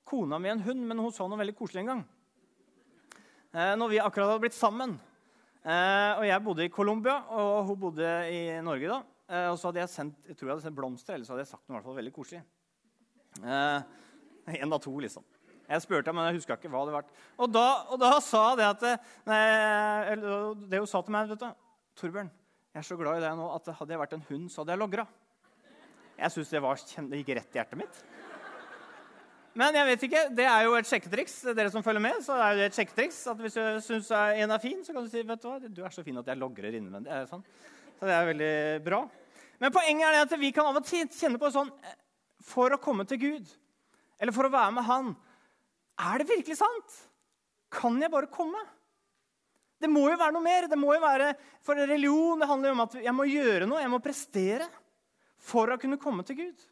kona 0.07 0.39
mi 0.41 0.49
en 0.53 0.63
hund, 0.65 0.85
men 0.87 1.01
hun 1.01 1.13
sa 1.13 1.27
noe 1.27 1.41
veldig 1.41 1.55
koselig 1.57 1.83
en 1.83 1.91
gang. 1.91 2.03
Eh, 3.55 3.73
når 3.79 3.91
vi 3.91 3.99
akkurat 4.03 4.33
hadde 4.33 4.43
blitt 4.43 4.57
sammen. 4.57 4.97
Eh, 5.65 6.11
og 6.19 6.25
Jeg 6.27 6.43
bodde 6.43 6.65
i 6.65 6.71
Colombia, 6.71 7.21
og 7.31 7.65
hun 7.69 7.79
bodde 7.79 8.09
i 8.31 8.61
Norge. 8.61 8.87
da. 8.87 9.14
Eh, 9.25 9.47
og 9.49 9.57
så 9.57 9.69
hadde 9.69 9.81
jeg 9.81 9.91
sendt 9.93 10.27
jeg 10.29 10.37
tror 10.37 10.49
jeg 10.49 10.53
hadde 10.55 10.65
sendt 10.67 10.77
blomster, 10.77 11.15
eller 11.15 11.27
så 11.27 11.33
hadde 11.33 11.45
jeg 11.45 11.51
sagt 11.53 11.65
noe 11.65 11.75
i 11.75 11.77
hvert 11.79 11.87
fall 11.89 12.01
veldig 12.01 12.15
koselig. 12.15 12.43
En 14.45 14.69
av 14.75 14.77
to, 14.77 14.91
liksom. 15.01 15.23
Jeg 15.65 15.81
spurte, 15.81 16.13
men 16.13 16.27
jeg 16.27 16.37
huska 16.37 16.53
ikke 16.59 16.69
hva 16.69 16.83
det 16.85 16.93
var. 16.93 17.07
Og 17.41 17.49
da, 17.49 17.63
og 17.89 17.97
da 17.97 18.11
sa 18.21 18.43
det 18.59 18.67
at 18.67 18.83
nei, 19.25 19.39
Det 20.69 20.81
hun 20.83 20.85
sa 20.85 21.01
til 21.01 21.15
meg 21.15 21.31
vet 21.31 21.41
du, 21.41 21.47
'Torbjørn, 21.97 22.29
jeg 22.75 22.83
er 22.83 22.85
så 22.85 22.97
glad 22.99 23.17
i 23.17 23.23
deg 23.23 23.37
nå 23.39 23.47
at 23.55 23.71
hadde 23.79 23.95
jeg 23.95 24.01
vært 24.03 24.13
en 24.13 24.25
hund, 24.29 24.45
så 24.53 24.61
hadde 24.61 24.75
jeg 24.75 24.83
logra.' 24.83 25.07
Jeg 26.15 26.31
syns 26.31 26.53
det, 26.53 26.61
det 27.09 27.23
gikk 27.23 27.33
rett 27.39 27.57
i 27.57 27.59
hjertet 27.59 27.79
mitt. 27.79 27.97
Men 29.55 29.75
jeg 29.75 29.87
vet 29.87 30.03
ikke, 30.07 30.21
det 30.35 30.45
er 30.51 30.65
jo 30.67 30.73
et 30.75 30.87
sjekketriks. 30.87 31.35
Dere 31.55 31.71
som 31.71 31.83
følger 31.83 32.03
med, 32.03 32.19
så 32.23 32.35
er 32.43 32.57
det 32.59 32.65
et 32.69 32.77
sjekketriks 32.77 33.21
at 33.31 33.39
Hvis 33.39 33.55
du 33.55 33.63
syns 33.83 34.11
en 34.11 34.51
er 34.51 34.63
fin, 34.63 34.81
så 34.83 34.93
kan 34.93 35.03
du 35.03 35.11
si 35.11 35.23
vet 35.23 35.41
du 35.41 35.47
hva, 35.47 35.59
du 35.63 35.81
er 35.83 35.95
så 35.95 36.03
fin 36.03 36.19
at 36.19 36.27
jeg 36.27 36.39
logrer 36.39 36.75
innvendig. 36.75 37.21
Sånn? 37.31 37.43
Så 37.95 38.07
det 38.07 38.15
er 38.15 38.29
veldig 38.29 38.55
bra. 38.85 39.01
Men 39.61 39.73
poenget 39.73 40.07
er 40.09 40.25
at 40.25 40.33
vi 40.39 40.51
kan 40.55 40.67
av 40.67 40.79
og 40.81 40.87
til 40.87 41.07
kjenne 41.07 41.39
på 41.39 41.51
sånn 41.53 41.71
eh, 41.71 41.99
For 42.43 42.75
å 42.75 42.81
komme 42.81 43.05
til 43.07 43.21
Gud, 43.21 43.51
eller 44.19 44.35
for 44.35 44.47
å 44.47 44.53
være 44.53 44.73
med 44.75 44.87
Han 44.89 45.13
Er 46.03 46.19
det 46.21 46.29
virkelig 46.29 46.57
sant? 46.59 46.97
Kan 47.71 47.97
jeg 48.01 48.11
bare 48.11 48.31
komme? 48.31 48.59
Det 49.79 49.89
må 49.91 50.05
jo 50.07 50.19
være 50.19 50.35
noe 50.35 50.43
mer. 50.43 50.67
Det 50.71 50.79
må 50.79 50.93
jo 50.95 51.01
være, 51.03 51.33
For 51.63 51.77
religion 51.79 52.39
det 52.41 52.49
handler 52.49 52.71
jo 52.71 52.77
om 52.77 52.85
at 52.85 52.97
jeg 53.07 53.15
må 53.15 53.27
gjøre 53.27 53.67
noe, 53.67 53.83
jeg 53.83 53.91
må 53.91 54.03
prestere 54.03 54.69
for 55.45 55.69
å 55.69 55.79
kunne 55.79 55.99
komme 56.01 56.23
til 56.25 56.39
Gud. 56.39 56.63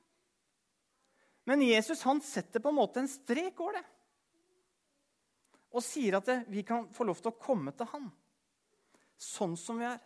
Men 1.50 1.66
Jesus 1.66 2.06
han 2.08 2.22
setter 2.24 2.64
på 2.64 2.72
en 2.72 2.80
måte 2.80 3.02
en 3.02 3.12
strek 3.12 3.60
over 3.60 3.78
det. 3.78 3.84
Og 5.74 5.84
sier 5.84 6.18
at 6.20 6.30
vi 6.48 6.64
kan 6.66 6.88
få 6.94 7.06
lov 7.08 7.20
til 7.20 7.34
å 7.34 7.40
komme 7.42 7.74
til 7.76 7.90
han 7.92 8.08
sånn 9.20 9.56
som 9.60 9.80
vi 9.82 9.88
er. 9.88 10.00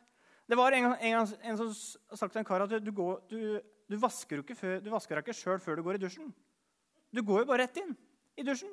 Det 0.48 0.56
var 0.56 0.72
en, 0.72 0.94
en, 0.94 1.32
en 1.44 1.58
som 1.60 1.72
sa 2.16 2.28
til 2.28 2.40
en 2.40 2.48
kar 2.48 2.64
at 2.64 2.76
du, 2.80 2.92
går, 2.96 3.20
du, 3.28 3.40
du 3.92 3.98
vasker 4.00 4.40
deg 4.40 5.24
ikke 5.24 5.36
sjøl 5.36 5.60
før 5.64 5.80
du 5.80 5.84
går 5.84 6.00
i 6.00 6.04
dusjen. 6.06 6.30
Du 7.12 7.24
går 7.26 7.44
jo 7.44 7.50
bare 7.50 7.66
rett 7.66 7.80
inn 7.82 7.92
i 8.40 8.46
dusjen. 8.48 8.72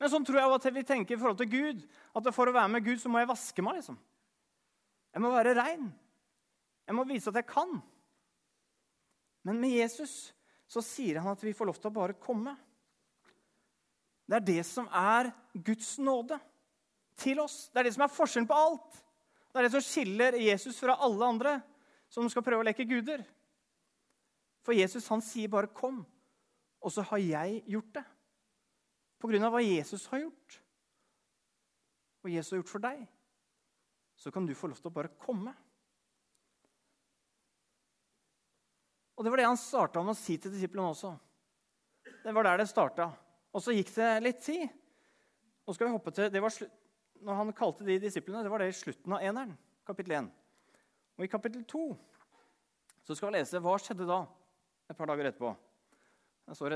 Men 0.00 0.10
sånn 0.10 0.24
tror 0.26 0.40
jeg 0.40 0.52
at 0.56 0.68
vi 0.74 0.84
tenker 0.84 1.16
i 1.16 1.20
forhold 1.20 1.38
til 1.40 1.50
Gud. 1.52 1.82
At 2.18 2.28
for 2.34 2.50
å 2.50 2.54
være 2.54 2.72
med 2.74 2.84
Gud 2.84 3.00
så 3.00 3.12
må 3.12 3.22
jeg 3.22 3.30
vaske 3.30 3.64
meg. 3.64 3.80
liksom. 3.80 3.96
Jeg 5.12 5.22
må 5.22 5.32
være 5.32 5.54
rein. 5.56 5.88
Jeg 6.88 6.96
må 6.98 7.04
vise 7.08 7.30
at 7.30 7.38
jeg 7.38 7.48
kan. 7.48 7.76
Men 9.46 9.60
med 9.62 9.76
Jesus 9.76 10.32
så 10.68 10.82
sier 10.84 11.20
han 11.20 11.32
at 11.32 11.44
vi 11.44 11.54
får 11.54 11.68
lov 11.68 11.78
til 11.78 11.90
å 11.92 11.94
bare 11.94 12.18
komme. 12.18 12.56
Det 14.26 14.38
er 14.38 14.46
det 14.48 14.62
som 14.66 14.88
er 14.88 15.30
Guds 15.54 15.94
nåde 16.02 16.38
til 17.20 17.40
oss. 17.42 17.68
Det 17.70 17.82
er 17.82 17.88
det 17.88 17.94
som 17.96 18.06
er 18.06 18.14
forskjellen 18.14 18.48
på 18.48 18.58
alt. 18.58 19.00
Det 19.52 19.60
er 19.60 19.68
det 19.68 19.74
som 19.74 19.84
skiller 19.84 20.38
Jesus 20.40 20.78
fra 20.80 20.96
alle 21.04 21.28
andre 21.28 21.58
som 22.12 22.28
skal 22.32 22.44
prøve 22.44 22.64
å 22.64 22.66
leke 22.66 22.86
guder. 22.88 23.24
For 24.64 24.76
Jesus 24.76 25.08
han 25.12 25.20
sier 25.20 25.48
bare 25.48 25.68
'kom', 25.68 26.04
og 26.80 26.92
så 26.92 27.02
har 27.02 27.18
jeg 27.18 27.64
gjort 27.66 27.92
det. 27.94 28.04
På 29.18 29.28
grunn 29.28 29.44
av 29.44 29.52
hva 29.52 29.62
Jesus 29.62 30.06
har 30.06 30.18
gjort. 30.18 30.60
Og 32.24 32.30
Jesus 32.30 32.50
har 32.50 32.58
gjort 32.58 32.68
for 32.68 32.78
deg. 32.78 33.08
så 34.16 34.30
kan 34.30 34.46
du 34.46 34.54
få 34.54 34.68
lov 34.68 34.76
til 34.76 34.86
å 34.86 34.94
bare 34.94 35.08
komme. 35.18 35.52
Og 39.16 39.24
Det 39.24 39.30
var 39.30 39.36
det 39.36 39.46
han 39.46 39.56
starta 39.56 40.02
med 40.02 40.14
å 40.14 40.18
si 40.18 40.36
til 40.38 40.52
disiplene 40.52 40.92
også. 40.92 41.18
Det 42.22 42.34
var 42.34 42.42
der 42.42 42.56
det 42.56 42.68
starta. 42.68 43.10
Og 43.52 43.62
så 43.62 43.74
gikk 43.74 43.94
det 43.94 44.22
litt 44.22 44.40
tid. 44.42 44.68
Nå 45.66 45.74
skal 45.74 45.86
vi 45.88 45.92
hoppe 45.92 46.12
til, 46.14 46.30
det 46.30 46.42
var 46.42 46.54
Når 47.22 47.38
han 47.38 47.52
kalte 47.54 47.86
de 47.86 47.98
disiplene, 48.02 48.42
det 48.42 48.50
var 48.50 48.62
det 48.62 48.72
i 48.72 48.76
slutten 48.76 49.14
av 49.14 49.22
eneren, 49.22 49.52
kapittel 49.86 50.16
1. 50.18 50.30
Og 51.18 51.26
i 51.26 51.30
kapittel 51.30 51.62
2 51.68 51.82
så 53.02 53.14
skal 53.14 53.30
vi 53.30 53.38
lese 53.38 53.60
hva 53.62 53.74
skjedde 53.82 54.06
da, 54.06 54.22
et 54.90 54.98
par 54.98 55.10
dager 55.10 55.28
etterpå. 55.30 55.52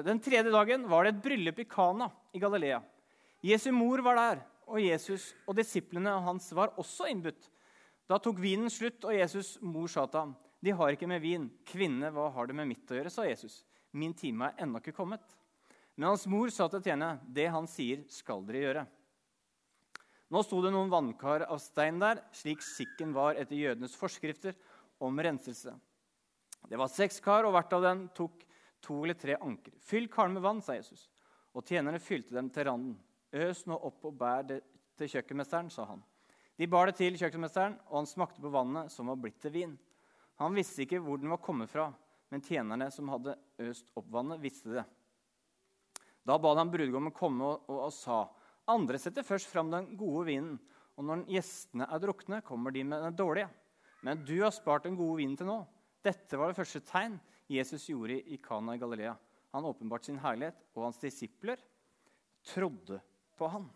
Den 0.07 0.21
tredje 0.23 0.51
dagen 0.55 0.87
var 0.91 1.05
det 1.05 1.15
et 1.15 1.23
bryllup 1.25 1.59
i 1.63 1.67
Kana 1.69 2.09
i 2.35 2.41
Galilea. 2.43 2.79
Jesu 3.45 3.69
mor 3.75 4.03
var 4.07 4.19
der, 4.19 4.43
og 4.67 4.83
Jesus 4.83 5.33
og 5.47 5.59
disiplene 5.59 6.15
hans 6.25 6.49
var 6.55 6.75
også 6.79 7.11
innbudt. 7.11 7.51
Da 8.07 8.19
tok 8.23 8.39
vinen 8.43 8.71
slutt, 8.71 9.03
og 9.05 9.15
Jesus' 9.15 9.57
mor 9.63 9.91
sa 9.91 10.07
til 10.07 10.21
ham, 10.21 10.37
'De 10.63 10.71
har 10.71 10.95
ikke 10.95 11.07
med 11.07 11.21
vin.' 11.21 11.51
'Kvinne, 11.67 12.11
hva 12.11 12.31
har 12.33 12.47
det 12.47 12.55
med 12.55 12.67
mitt 12.67 12.91
å 12.91 12.95
gjøre?' 12.95 13.11
sa 13.11 13.27
Jesus. 13.27 13.65
'Min 13.93 14.15
time 14.15 14.47
er 14.47 14.65
ennå 14.65 14.79
ikke 14.79 14.95
kommet.' 14.95 15.37
Men 15.97 16.09
hans 16.09 16.27
mor 16.27 16.49
sa 16.51 16.69
til 16.69 16.83
tjenerne, 16.83 17.21
'Det 17.27 17.51
han 17.51 17.67
sier, 17.67 18.05
skal 18.09 18.43
dere 18.47 18.63
gjøre.' 18.63 18.87
Nå 20.33 20.43
sto 20.43 20.59
det 20.65 20.73
noen 20.75 20.91
vannkar 20.91 21.45
av 21.47 21.61
stein 21.63 22.01
der, 22.03 22.21
slik 22.35 22.65
skikken 22.65 23.13
var 23.15 23.39
etter 23.39 23.59
jødenes 23.59 23.95
forskrifter 23.99 24.57
om 25.03 25.19
renselse. 25.23 25.75
Det 26.67 26.79
var 26.81 26.91
seks 26.91 27.21
kar, 27.23 27.47
og 27.47 27.55
hvert 27.55 27.77
av 27.77 27.85
dem 27.85 28.07
tok 28.17 28.43
to 28.83 29.03
eller 29.05 29.19
tre 29.19 29.37
anker. 29.39 29.77
Fyll 29.79 30.09
karen 30.11 30.35
med 30.35 30.43
vann, 30.43 30.63
sa 30.63 30.75
Jesus. 30.75 31.07
Og 31.55 31.63
tjenerne 31.67 32.03
fylte 32.03 32.35
dem 32.35 32.51
til 32.51 32.67
randen. 32.67 32.97
Øs 33.37 33.65
nå 33.71 33.79
opp 33.87 34.09
og 34.09 34.17
bær 34.19 34.43
det 34.49 34.61
til 34.99 35.13
kjøkkenmesteren, 35.15 35.71
sa 35.71 35.87
han. 35.93 36.03
De 36.57 36.67
bar 36.71 36.89
det 36.89 36.97
til 36.99 37.19
kjøkkenmesteren, 37.21 37.77
og 37.91 38.01
han 38.01 38.09
smakte 38.09 38.43
på 38.43 38.51
vannet 38.53 38.93
som 38.93 39.13
var 39.13 39.21
blitt 39.21 39.39
til 39.45 39.55
vin. 39.55 39.75
Han 40.41 40.57
visste 40.57 40.85
ikke 40.85 41.01
hvor 41.05 41.21
den 41.21 41.33
var 41.33 41.43
kommet 41.45 41.71
fra, 41.71 41.91
men 42.33 42.43
tjenerne 42.45 42.89
som 42.93 43.09
hadde 43.13 43.37
øst 43.63 43.93
opp 43.97 44.09
vannet, 44.13 44.43
visste 44.43 44.75
det. 44.75 44.85
Da 46.27 46.39
ba 46.43 46.57
han 46.59 46.73
brudgommen 46.73 47.15
komme 47.15 47.47
og, 47.47 47.69
og, 47.71 47.85
og 47.87 47.93
sa, 47.95 48.25
andre 48.71 48.99
setter 49.01 49.27
først 49.27 49.51
fram 49.51 49.71
den 49.73 49.93
gode 49.99 50.27
vinen, 50.31 50.57
og 50.97 51.07
når 51.07 51.25
gjestene 51.31 51.87
er 51.93 52.03
drukne, 52.03 52.43
kommer 52.45 52.75
de 52.75 52.83
med 52.89 53.03
den 53.05 53.17
dårlige. 53.19 53.49
Men 54.07 54.23
du 54.27 54.37
har 54.43 54.55
spart 54.55 54.87
den 54.87 54.97
gode 54.99 55.21
vinen 55.21 55.37
til 55.39 55.49
nå. 55.49 55.61
Dette 56.05 56.39
var 56.39 56.51
det 56.51 56.59
første 56.59 56.83
tegn 56.87 57.19
Jesus 57.51 57.87
gjorde 57.91 58.19
i 58.19 58.39
Kana 58.43 58.75
i 58.77 58.81
Galilea. 58.81 59.15
Han 59.55 59.67
åpenbarte 59.69 60.11
sin 60.11 60.21
herlighet, 60.21 60.59
og 60.75 60.89
hans 60.89 61.01
disipler 61.03 61.61
trodde 62.47 63.01
på 63.39 63.49
han. 63.51 63.69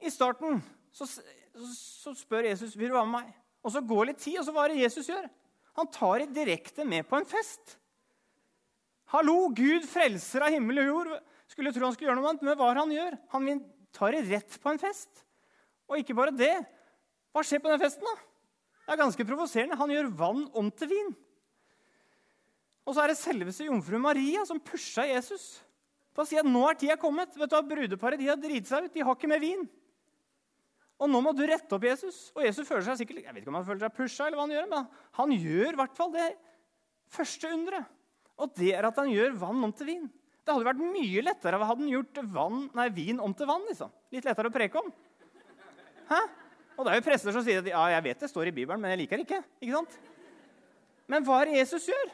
I 0.00 0.10
starten 0.10 0.60
så, 0.92 1.06
så 1.06 2.14
spør 2.16 2.48
Jesus 2.48 2.76
vil 2.78 2.90
du 2.90 2.96
være 2.96 3.08
med 3.08 3.18
meg. 3.20 3.34
Og 3.60 3.74
Så 3.74 3.82
går 3.84 4.08
litt 4.08 4.22
tid, 4.22 4.38
og 4.40 4.46
så 4.46 4.54
hva 4.56 4.64
er 4.64 4.74
det 4.74 4.84
Jesus 4.84 5.10
gjør? 5.10 5.28
Han 5.76 5.90
tar 5.92 6.22
dem 6.22 6.32
direkte 6.34 6.84
med 6.88 7.06
på 7.08 7.18
en 7.20 7.28
fest. 7.28 7.76
Hallo, 9.12 9.50
Gud, 9.54 9.84
frelser 9.90 10.46
av 10.46 10.54
himmel 10.54 10.82
og 10.82 10.88
jord. 10.88 11.12
Skulle 11.50 11.72
tro 11.74 11.88
han 11.88 11.96
skulle 11.96 12.12
gjøre 12.12 12.20
noe 12.20 12.30
annet, 12.30 12.44
men 12.46 12.58
hva 12.58 12.70
han 12.78 12.94
gjør? 12.94 13.16
Han 13.34 13.64
tar 13.96 14.14
det 14.14 14.26
rett 14.28 14.58
på 14.62 14.70
en 14.70 14.80
fest. 14.80 15.24
Og 15.90 15.98
ikke 15.98 16.14
bare 16.14 16.34
det. 16.34 16.54
Hva 17.34 17.42
skjer 17.46 17.62
på 17.62 17.70
den 17.72 17.82
festen, 17.82 18.06
da? 18.06 18.14
Det 18.84 18.94
er 18.94 19.02
ganske 19.02 19.26
provoserende. 19.26 19.78
Han 19.78 19.90
gjør 19.92 20.12
vann 20.18 20.44
om 20.58 20.70
til 20.74 20.90
vin. 20.90 21.10
Og 22.86 22.94
så 22.94 23.02
er 23.02 23.12
det 23.12 23.20
selveste 23.20 23.66
jomfru 23.66 24.00
Maria 24.02 24.42
som 24.48 24.58
pusha 24.58 25.04
Jesus 25.06 25.60
Da 26.16 26.24
å 26.24 26.26
si 26.26 26.38
at 26.40 26.48
nå 26.48 26.62
er 26.66 26.78
tida 26.78 26.96
kommet. 26.98 27.36
Vet 27.38 27.50
du 27.50 27.54
hva, 27.54 27.62
Brudeparet 27.62 28.18
de 28.18 28.26
har 28.26 28.38
driti 28.40 28.66
seg 28.66 28.88
ut. 28.88 28.94
De 28.94 29.04
har 29.06 29.14
ikke 29.14 29.30
mer 29.30 29.42
vin. 29.42 29.62
Og 31.00 31.08
nå 31.08 31.20
må 31.24 31.32
du 31.32 31.44
rette 31.48 31.76
opp 31.76 31.86
Jesus. 31.86 32.18
Og 32.34 32.42
Jesus 32.44 32.66
føler 32.68 32.84
seg 32.88 32.98
sikkert, 33.00 33.22
jeg 33.24 33.34
vet 33.34 33.44
ikke 33.44 33.52
om 33.52 33.60
han 33.60 33.66
føler 33.68 33.84
seg 33.86 33.94
pusha, 33.96 34.26
eller 34.26 34.36
hva 34.36 34.44
han 34.44 34.56
gjør, 34.56 34.66
men 34.68 34.88
han 35.16 35.36
gjør 35.36 35.70
i 35.70 35.78
hvert 35.80 35.94
fall 35.96 36.10
det 36.12 36.26
første 37.14 37.52
underet. 37.54 37.86
Og 38.40 38.52
det 38.58 38.72
er 38.74 38.88
at 38.88 38.98
han 39.00 39.12
gjør 39.12 39.38
vann 39.40 39.64
om 39.64 39.72
til 39.76 39.88
vin. 39.88 40.10
Det 40.40 40.54
hadde 40.54 40.66
vært 40.66 40.82
mye 40.82 41.24
lettere 41.24 41.60
hadde 41.60 41.84
han 41.84 41.90
gjort 41.92 42.20
vann, 42.32 42.60
nei, 42.76 42.88
vin 42.96 43.20
om 43.22 43.34
til 43.36 43.48
vann. 43.50 43.66
liksom. 43.68 43.92
Litt 44.14 44.26
lettere 44.26 44.50
å 44.50 44.54
preke 44.54 44.80
om. 44.80 44.88
Hæ? 46.10 46.20
Og 46.78 46.86
det 46.86 46.92
er 46.94 47.00
jo 47.00 47.04
prester 47.04 47.34
som 47.34 47.44
sier 47.44 47.60
at 47.60 47.68
ja, 47.68 47.82
jeg 47.92 48.06
vet 48.08 48.22
det 48.24 48.30
står 48.32 48.48
i 48.48 48.54
Bibelen, 48.56 48.80
men 48.80 48.94
jeg 48.94 49.02
liker 49.02 49.20
det 49.20 49.26
ikke. 49.26 49.42
ikke 49.60 49.76
sant? 49.76 49.98
Men 51.10 51.26
hva 51.26 51.42
er 51.42 51.50
det 51.50 51.58
Jesus 51.60 51.88
gjør? 51.90 52.12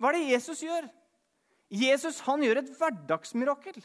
Hva 0.00 0.10
er 0.10 0.18
det 0.18 0.28
Jesus 0.30 0.62
gjør? 0.62 0.86
Jesus 1.80 2.20
han 2.26 2.42
gjør 2.44 2.60
et 2.62 2.70
hverdagsmirakel. 2.78 3.80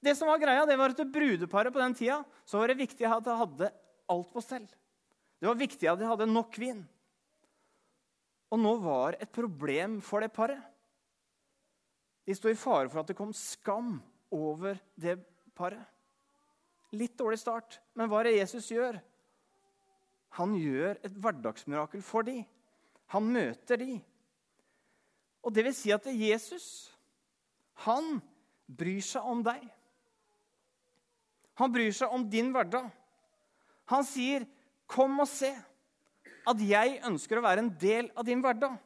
Det 0.00 0.14
som 0.16 0.30
var 0.30 0.40
greia, 0.40 0.64
det 0.66 0.78
var 0.80 0.94
at 0.94 1.12
brudeparet 1.12 1.72
på 1.74 1.82
den 1.82 1.94
tida 1.96 2.22
så 2.48 2.60
var 2.60 2.72
det 2.72 2.80
viktig 2.80 3.06
at 3.06 3.24
de 3.26 3.36
hadde 3.36 3.70
alt 4.10 4.30
på 4.32 4.42
stell. 4.42 4.66
Det 5.40 5.48
var 5.48 5.60
viktig 5.60 5.88
at 5.90 6.00
de 6.00 6.08
hadde 6.08 6.28
nok 6.30 6.56
vin. 6.60 6.82
Og 8.50 8.58
nå 8.60 8.74
var 8.82 9.16
et 9.20 9.30
problem 9.32 10.00
for 10.04 10.24
det 10.24 10.32
paret. 10.34 10.60
De 12.26 12.36
sto 12.36 12.50
i 12.50 12.58
fare 12.58 12.88
for 12.90 13.02
at 13.02 13.10
det 13.10 13.18
kom 13.18 13.32
skam 13.36 13.98
over 14.34 14.78
det 15.00 15.16
paret. 15.56 15.82
Litt 16.94 17.16
dårlig 17.18 17.38
start, 17.38 17.78
men 17.94 18.10
hva 18.10 18.20
er 18.20 18.30
det 18.30 18.38
Jesus 18.40 18.70
gjør? 18.72 18.98
Han 20.38 20.54
gjør 20.58 20.98
et 21.06 21.14
hverdagsmirakel 21.14 22.02
for 22.06 22.26
dem. 22.26 22.44
Han 23.14 23.26
møter 23.34 23.78
dem. 23.80 23.98
Og 25.42 25.54
det 25.54 25.64
vil 25.66 25.74
si 25.74 25.92
at 25.94 26.06
Jesus, 26.10 26.90
han 27.86 28.18
bryr 28.66 29.02
seg 29.02 29.26
om 29.26 29.42
deg. 29.46 29.62
Han 31.60 31.72
bryr 31.72 31.92
seg 31.94 32.12
om 32.14 32.26
din 32.30 32.52
hverdag. 32.54 32.90
Han 33.90 34.04
sier, 34.06 34.46
'Kom 34.86 35.20
og 35.20 35.28
se' 35.28 35.54
at 36.46 36.60
jeg 36.60 37.00
ønsker 37.06 37.38
å 37.38 37.44
være 37.44 37.58
en 37.58 37.78
del 37.78 38.10
av 38.16 38.24
din 38.24 38.40
hverdag. 38.42 38.78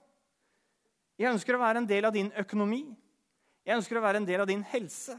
Jeg 1.18 1.32
ønsker 1.32 1.54
å 1.54 1.62
være 1.62 1.78
en 1.78 1.86
del 1.86 2.04
av 2.04 2.12
din 2.12 2.32
økonomi. 2.32 2.96
Jeg 3.64 3.78
ønsker 3.78 3.98
å 3.98 4.04
være 4.04 4.20
en 4.20 4.28
del 4.28 4.42
av 4.44 4.48
din 4.48 4.64
helse. 4.74 5.16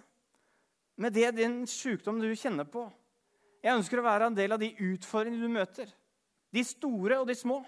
Med 1.01 1.15
det 1.15 1.31
din 1.35 1.63
sykdom 1.67 2.21
du 2.21 2.29
kjenner 2.37 2.67
på. 2.69 2.85
Jeg 3.65 3.75
ønsker 3.75 3.99
å 3.99 4.05
være 4.05 4.29
en 4.29 4.37
del 4.37 4.53
av 4.53 4.61
de 4.61 4.69
utfordringene 4.91 5.41
du 5.41 5.51
møter. 5.51 5.89
De 6.53 6.63
store 6.63 7.17
og 7.19 7.27
de 7.27 7.35
små. 7.35 7.63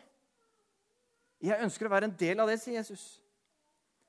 Jeg 1.43 1.57
ønsker 1.65 1.87
å 1.87 1.91
være 1.91 2.09
en 2.09 2.15
del 2.17 2.39
av 2.41 2.49
det, 2.49 2.59
sier 2.61 2.77
Jesus. 2.77 3.17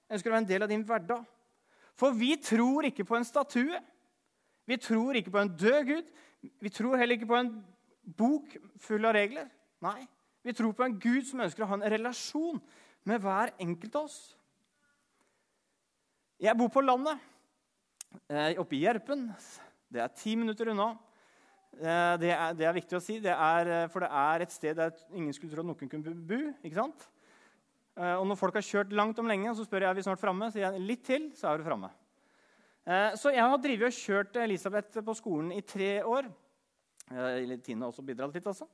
Jeg 0.09 0.19
ønsker 0.19 0.31
å 0.31 0.37
være 0.37 0.45
en 0.45 0.51
del 0.53 0.65
av 0.65 0.71
din 0.71 0.85
hverdag. 0.89 1.25
For 1.99 2.15
vi 2.15 2.37
tror 2.41 2.87
ikke 2.89 3.07
på 3.09 3.17
en 3.19 3.27
statue. 3.27 3.81
Vi 4.69 4.77
tror 4.81 5.19
ikke 5.19 5.33
på 5.35 5.41
en 5.43 5.57
død 5.57 5.81
Gud. 5.89 6.13
Vi 6.61 6.71
tror 6.71 7.01
heller 7.01 7.19
ikke 7.19 7.31
på 7.33 7.41
en 7.41 7.53
bok 8.17 8.55
full 8.81 9.09
av 9.09 9.17
regler. 9.17 9.49
Nei, 9.85 10.07
vi 10.45 10.55
tror 10.57 10.73
på 10.77 10.85
en 10.87 10.99
Gud 11.01 11.25
som 11.29 11.43
ønsker 11.45 11.65
å 11.65 11.71
ha 11.73 11.79
en 11.79 11.91
relasjon 11.93 12.61
med 13.09 13.25
hver 13.25 13.53
enkelt 13.61 13.97
av 13.97 14.09
oss. 14.09 14.19
Jeg 16.39 16.55
bor 16.55 16.69
på 16.71 16.85
landet, 16.87 17.19
eh, 18.31 18.55
oppe 18.63 18.77
i 18.77 18.85
Gjerpen. 18.85 19.25
Det 19.91 19.99
er 19.99 20.13
ti 20.15 20.37
minutter 20.39 20.69
unna. 20.71 20.93
Eh, 21.75 22.17
det 22.23 22.31
er, 22.31 22.53
det 22.55 22.67
er 22.69 22.77
viktig 22.77 22.95
å 22.95 23.01
si, 23.03 23.17
det 23.19 23.33
er, 23.35 23.67
eh, 23.67 23.87
for 23.91 24.05
det 24.05 24.11
er 24.15 24.45
et 24.45 24.53
sted 24.55 24.77
der 24.79 24.93
ingen 25.11 25.35
skulle 25.35 25.51
tro 25.51 25.65
at 25.65 25.67
noen 25.67 25.91
kunne 25.91 26.15
bo. 26.15 26.39
ikke 26.63 26.79
sant? 26.79 27.09
Og 27.99 28.23
når 28.31 28.39
folk 28.39 28.55
har 28.55 28.63
kjørt 28.63 28.93
langt 28.95 29.19
om 29.19 29.27
lenge, 29.27 29.51
så 29.59 29.65
spør 29.67 29.83
jeg 29.83 29.91
er 29.91 29.97
vi 29.99 30.03
snart 30.07 30.21
framme. 30.23 30.53
Sier 30.55 30.71
jeg 30.71 30.81
litt 30.87 31.03
til, 31.03 31.25
så 31.35 31.49
er 31.51 31.59
du 31.59 31.65
framme. 31.67 31.89
Så 33.19 33.33
jeg 33.35 33.43
har 33.43 33.59
drivet 33.59 33.91
og 33.91 33.97
kjørt 33.97 34.37
Elisabeth 34.39 35.03
på 35.03 35.17
skolen 35.19 35.51
i 35.51 35.65
tre 35.67 36.05
år. 36.07 36.29
Tine 37.11 37.83
har 37.83 37.91
også 37.91 38.07
bidratt 38.07 38.39
litt, 38.39 38.47
altså. 38.47 38.69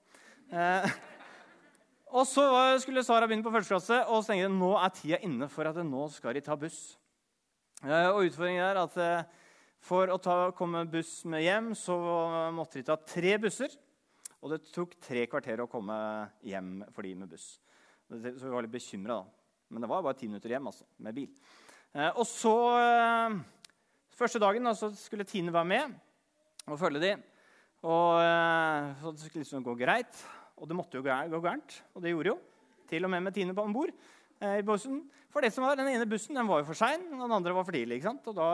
Og 2.12 2.28
så 2.28 2.44
skulle 2.84 3.00
Sara 3.02 3.24
begynne 3.24 3.48
på 3.48 3.54
første 3.54 3.72
klasse, 3.72 4.02
og 4.04 4.20
så 4.20 4.34
tenkte 4.34 4.44
jeg 4.44 4.52
nå 4.52 4.74
er 4.76 4.92
tida 4.92 5.22
inne 5.24 5.48
for 5.48 5.72
at 5.72 5.80
nå 5.80 6.04
skal 6.12 6.36
de 6.36 6.44
ta 6.44 6.58
buss. 6.60 6.98
Eh, 7.84 8.06
og 8.08 8.24
utfordringen 8.24 8.64
er 8.64 8.78
at 8.80 8.94
eh, 8.96 9.40
for 9.84 10.08
å 10.08 10.16
ta, 10.22 10.36
komme 10.56 10.86
buss 10.88 11.18
med 11.28 11.42
hjem 11.44 11.74
så 11.76 11.96
måtte 12.56 12.80
de 12.80 12.86
ta 12.88 12.96
tre 12.96 13.34
busser. 13.40 13.74
Og 14.40 14.54
det 14.54 14.62
tok 14.72 14.94
tre 15.00 15.26
kvarter 15.28 15.60
å 15.60 15.68
komme 15.68 15.96
hjem 16.44 16.78
for 16.94 17.04
de 17.04 17.12
med 17.20 17.28
buss. 17.28 17.58
Så 18.08 18.16
vi 18.16 18.52
var 18.52 18.64
litt 18.64 18.72
bekymra, 18.72 19.20
da. 19.20 19.60
Men 19.72 19.84
det 19.84 19.90
var 19.90 20.04
bare 20.04 20.16
ti 20.16 20.28
minutter 20.28 20.52
hjem 20.52 20.70
altså, 20.70 20.86
med 21.04 21.16
bil. 21.16 21.28
Eh, 21.92 22.10
og 22.12 22.24
så 22.28 22.56
Første 24.14 24.38
dagen 24.38 24.62
da, 24.62 24.70
så 24.78 24.92
skulle 24.94 25.24
Tine 25.26 25.50
være 25.50 25.66
med 25.66 25.94
og 26.70 26.76
følge 26.78 27.00
de. 27.02 27.08
Og 27.82 28.20
så 29.00 29.10
det 29.10 29.24
skulle 29.24 29.42
liksom 29.42 29.64
gå 29.66 29.74
greit. 29.80 30.20
Og 30.54 30.70
det 30.70 30.76
måtte 30.78 31.00
jo 31.00 31.02
gå 31.02 31.40
gærent, 31.42 31.74
og 31.90 32.04
det 32.04 32.12
gjorde 32.12 32.30
jo. 32.30 32.36
Til 32.86 33.08
og 33.08 33.10
med 33.10 33.24
med 33.26 33.34
Tine 33.34 33.56
om 33.58 33.74
bord 33.74 33.90
i 34.44 34.64
bussen. 34.66 35.02
For 35.32 35.42
det 35.42 35.50
som 35.54 35.64
var, 35.66 35.76
Den 35.76 35.90
ene 35.90 36.06
bussen 36.06 36.36
den 36.36 36.46
var 36.46 36.62
jo 36.62 36.68
for 36.68 36.78
sein, 36.78 37.06
og 37.12 37.24
den 37.24 37.36
andre 37.36 37.54
var 37.56 37.66
for 37.66 37.74
tidlig. 37.74 37.98
ikke 37.98 38.10
sant? 38.10 38.28
Og 38.30 38.36
da 38.36 38.48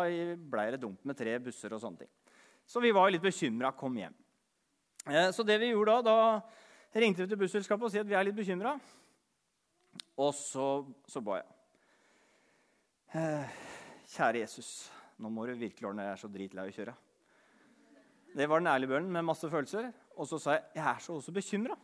ble 0.52 0.66
det 0.72 0.80
dumt 0.82 1.04
med 1.04 1.18
tre 1.18 1.38
busser 1.42 1.74
og 1.74 1.82
sånne 1.82 2.04
ting. 2.04 2.12
Så 2.66 2.80
vi 2.80 2.92
var 2.94 3.08
jo 3.08 3.16
litt 3.16 3.24
bekymra. 3.24 3.72
Kom 3.76 3.96
hjem. 3.98 4.14
Eh, 5.06 5.30
så 5.34 5.44
det 5.46 5.58
vi 5.60 5.72
gjorde 5.72 5.98
da, 6.06 6.14
da 6.92 7.00
ringte 7.02 7.24
vi 7.24 7.28
til 7.32 7.40
busselskapet 7.40 7.88
og 7.88 7.92
sa 7.92 8.02
at 8.04 8.10
vi 8.10 8.16
er 8.18 8.26
litt 8.28 8.38
bekymra. 8.38 8.76
Og 10.20 10.32
så, 10.36 10.68
så 11.08 11.22
ba 11.24 11.40
jeg. 11.40 11.48
Eh, 13.18 13.60
kjære 14.12 14.44
Jesus, 14.44 14.90
nå 15.18 15.30
må 15.32 15.46
du 15.48 15.56
virkelig 15.58 15.88
ordne. 15.88 16.06
Jeg 16.06 16.16
er 16.16 16.22
så 16.22 16.30
dritlei 16.30 16.66
av 16.66 16.70
å 16.70 16.76
kjøre. 16.76 16.96
Det 18.30 18.46
var 18.46 18.62
den 18.62 18.70
ærlige 18.70 18.92
bønnen 18.92 19.10
med 19.10 19.26
masse 19.26 19.48
følelser. 19.50 19.90
Og 20.16 20.28
så 20.30 20.38
sa 20.38 20.56
jeg 20.56 20.66
jeg 20.78 20.86
er 20.86 21.02
så 21.02 21.16
også 21.18 21.34
bekymra. 21.34 21.76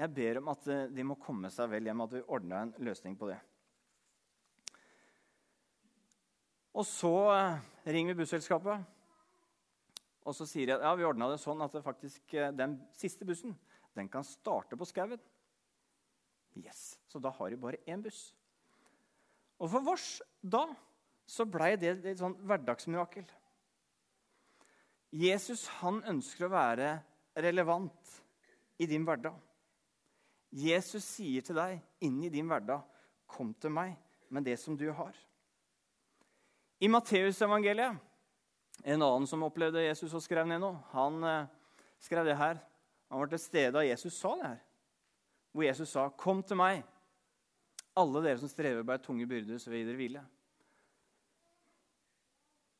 Jeg 0.00 0.14
ber 0.16 0.40
om 0.40 0.50
at 0.52 0.68
eh, 0.72 0.86
de 0.92 1.04
må 1.06 1.18
komme 1.20 1.50
seg 1.52 1.70
vel 1.72 1.88
hjem, 1.88 2.04
at 2.04 2.14
vi 2.16 2.22
ordna 2.32 2.62
en 2.64 2.72
løsning 2.82 3.16
på 3.18 3.28
det. 3.28 3.38
Og 6.72 6.86
så 6.88 7.12
eh, 7.34 7.58
ringer 7.92 8.14
vi 8.14 8.22
busselskapet. 8.22 8.86
Og 10.22 10.36
så 10.36 10.46
sier 10.48 10.72
jeg 10.72 10.80
ja, 10.80 10.94
vi 10.96 11.04
ordna 11.06 11.28
det 11.32 11.40
sånn 11.42 11.60
at 11.64 11.74
det 11.76 11.84
faktisk, 11.84 12.22
eh, 12.38 12.54
den 12.56 12.78
siste 12.96 13.28
bussen 13.28 13.54
den 13.92 14.08
kan 14.08 14.24
starte 14.24 14.78
på 14.78 14.88
skauen. 14.88 15.20
Yes, 16.56 16.98
Så 17.08 17.20
da 17.20 17.30
har 17.32 17.50
de 17.50 17.60
bare 17.60 17.80
én 17.88 18.02
buss. 18.04 18.32
Og 19.60 19.70
for 19.72 19.84
vårs 19.84 20.20
da 20.40 20.66
så 21.28 21.46
blei 21.48 21.76
det 21.80 21.94
et 22.04 22.20
sånn 22.20 22.34
hverdagsmirakel. 22.44 23.24
Jesus 25.12 25.66
han 25.80 26.00
ønsker 26.08 26.48
å 26.48 26.52
være 26.52 26.90
relevant 27.36 28.16
i 28.80 28.88
din 28.88 29.04
hverdag. 29.06 29.36
Jesus 30.52 31.04
sier 31.04 31.44
til 31.44 31.56
deg 31.56 31.80
inni 32.04 32.28
din 32.28 32.48
hverdag, 32.48 32.82
'Kom 33.26 33.54
til 33.54 33.70
meg 33.70 33.96
med 34.28 34.44
det 34.44 34.58
som 34.58 34.76
du 34.76 34.92
har'. 34.92 35.16
I 36.80 36.88
Matteusevangeliet, 36.88 37.96
en 38.84 39.02
annen 39.02 39.26
som 39.26 39.42
opplevde 39.42 39.86
Jesus 39.86 40.12
og 40.14 40.22
skrev 40.22 40.46
ned 40.46 40.60
noe, 40.60 40.82
han 40.92 41.24
eh, 41.24 41.46
skrev 42.00 42.24
det 42.24 42.36
her. 42.36 42.58
Han 43.08 43.20
var 43.20 43.26
til 43.26 43.38
stede 43.38 43.72
da 43.72 43.86
Jesus 43.86 44.12
sa 44.12 44.34
det 44.36 44.46
her. 44.46 44.60
Hvor 45.52 45.62
Jesus 45.62 45.88
sa, 45.88 46.08
'Kom 46.08 46.42
til 46.42 46.56
meg, 46.56 46.84
alle 47.96 48.22
dere 48.22 48.38
som 48.38 48.48
strever 48.48 48.82
bærer 48.82 49.02
tunge 49.02 49.26
byrder, 49.26 49.58
så 49.58 49.70
vil 49.70 49.86
dere 49.86 49.96
hvile'. 49.96 50.26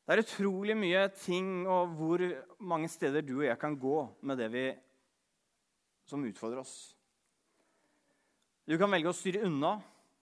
Det 0.06 0.18
er 0.18 0.22
utrolig 0.22 0.76
mye 0.76 1.08
ting 1.14 1.68
og 1.68 1.88
hvor 1.94 2.18
mange 2.58 2.88
steder 2.88 3.20
du 3.20 3.38
og 3.38 3.46
jeg 3.46 3.58
kan 3.58 3.78
gå 3.78 4.16
med 4.22 4.36
det 4.36 4.52
vi, 4.52 4.74
som 6.04 6.24
utfordrer 6.24 6.58
oss. 6.58 6.96
Du 8.72 8.78
kan 8.80 8.88
velge 8.88 9.10
å 9.10 9.16
styre 9.16 9.44
unna. 9.44 9.74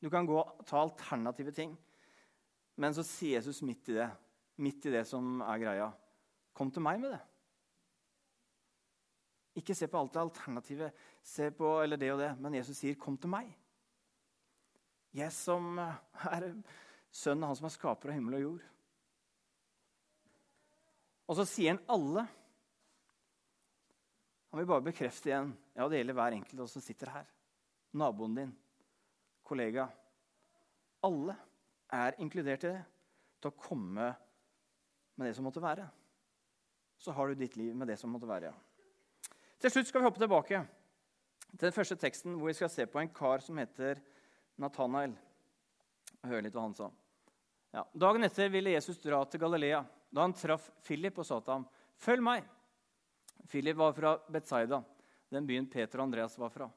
Du 0.02 0.08
kan 0.10 0.26
gå 0.26 0.34
og 0.40 0.64
ta 0.66 0.80
alternative 0.80 1.52
ting. 1.54 1.76
Men 2.82 2.96
så 2.96 3.04
sier 3.06 3.36
Jesus 3.36 3.60
midt 3.62 3.92
i 3.92 3.94
det, 4.00 4.08
midt 4.58 4.88
i 4.88 4.94
det 4.96 5.04
som 5.06 5.38
er 5.46 5.60
greia, 5.62 5.86
kom 6.56 6.72
til 6.74 6.82
meg 6.82 6.98
med 6.98 7.14
det. 7.14 7.20
Ikke 9.60 9.76
se 9.76 9.86
på 9.90 10.00
alt 10.00 10.16
det 10.16 10.22
alternative, 10.24 10.90
se 11.22 11.50
på 11.54 11.76
eller 11.84 12.00
det 12.00 12.10
og 12.10 12.20
det, 12.24 12.32
men 12.42 12.58
Jesus 12.58 12.78
sier, 12.78 12.94
'Kom 12.98 13.16
til 13.16 13.30
meg'. 13.30 13.54
Jeg 15.14 15.32
som 15.32 15.78
er 15.78 16.54
sønnen 17.12 17.46
han 17.46 17.56
som 17.56 17.66
er 17.66 17.76
skaper 17.76 18.08
av 18.08 18.14
himmel 18.14 18.34
og 18.34 18.40
jord. 18.40 18.62
Og 21.28 21.36
så 21.36 21.46
sier 21.46 21.70
han 21.70 21.84
alle. 21.88 22.26
Han 24.50 24.58
vil 24.58 24.66
bare 24.66 24.90
bekrefte 24.90 25.30
igjen. 25.30 25.56
Ja, 25.76 25.88
det 25.88 25.98
gjelder 25.98 26.14
hver 26.14 26.32
enkelt 26.32 26.58
av 26.58 26.64
oss 26.64 26.72
som 26.72 26.82
sitter 26.82 27.10
her 27.10 27.26
naboen 27.92 28.34
din, 28.36 28.50
kollega 29.42 29.88
Alle 31.02 31.34
er 31.90 32.18
inkludert 32.20 32.64
i 32.64 32.74
det, 32.74 32.82
til 33.40 33.50
å 33.50 33.56
komme 33.56 34.10
med 35.16 35.26
det 35.26 35.32
som 35.36 35.46
måtte 35.48 35.62
være. 35.64 35.86
Så 37.00 37.14
har 37.16 37.28
du 37.28 37.40
ditt 37.40 37.56
liv 37.56 37.72
med 37.76 37.88
det 37.88 37.96
som 37.98 38.12
måtte 38.12 38.28
være. 38.28 38.52
ja. 38.52 39.36
Til 39.60 39.72
slutt 39.72 39.88
skal 39.88 40.02
vi 40.02 40.08
hoppe 40.08 40.20
tilbake 40.20 40.60
til 41.50 41.66
den 41.66 41.74
første 41.74 41.96
teksten, 41.96 42.36
hvor 42.36 42.48
vi 42.48 42.56
skal 42.56 42.70
se 42.72 42.86
på 42.86 43.00
en 43.00 43.10
kar 43.12 43.42
som 43.44 43.58
heter 43.60 44.00
Nathanael. 44.60 45.16
Høre 46.22 46.44
litt 46.44 46.54
hva 46.54 46.66
han 46.68 46.76
sa. 46.76 46.90
Ja. 47.72 47.84
Dagen 47.92 48.24
etter 48.24 48.52
ville 48.52 48.74
Jesus 48.74 49.00
dra 49.02 49.22
til 49.24 49.40
Galilea. 49.40 49.82
Da 50.10 50.24
han 50.24 50.34
traff 50.36 50.70
Philip 50.84 51.18
og 51.18 51.26
sa 51.26 51.40
til 51.40 51.52
ham, 51.52 51.68
'Følg 51.96 52.22
meg.' 52.22 52.48
Philip 53.48 53.76
var 53.76 53.92
fra 53.92 54.18
Betzaida, 54.28 54.82
den 55.30 55.46
byen 55.46 55.66
Peter 55.66 55.98
og 55.98 56.04
Andreas 56.04 56.38
var 56.38 56.50
fra. 56.50 56.70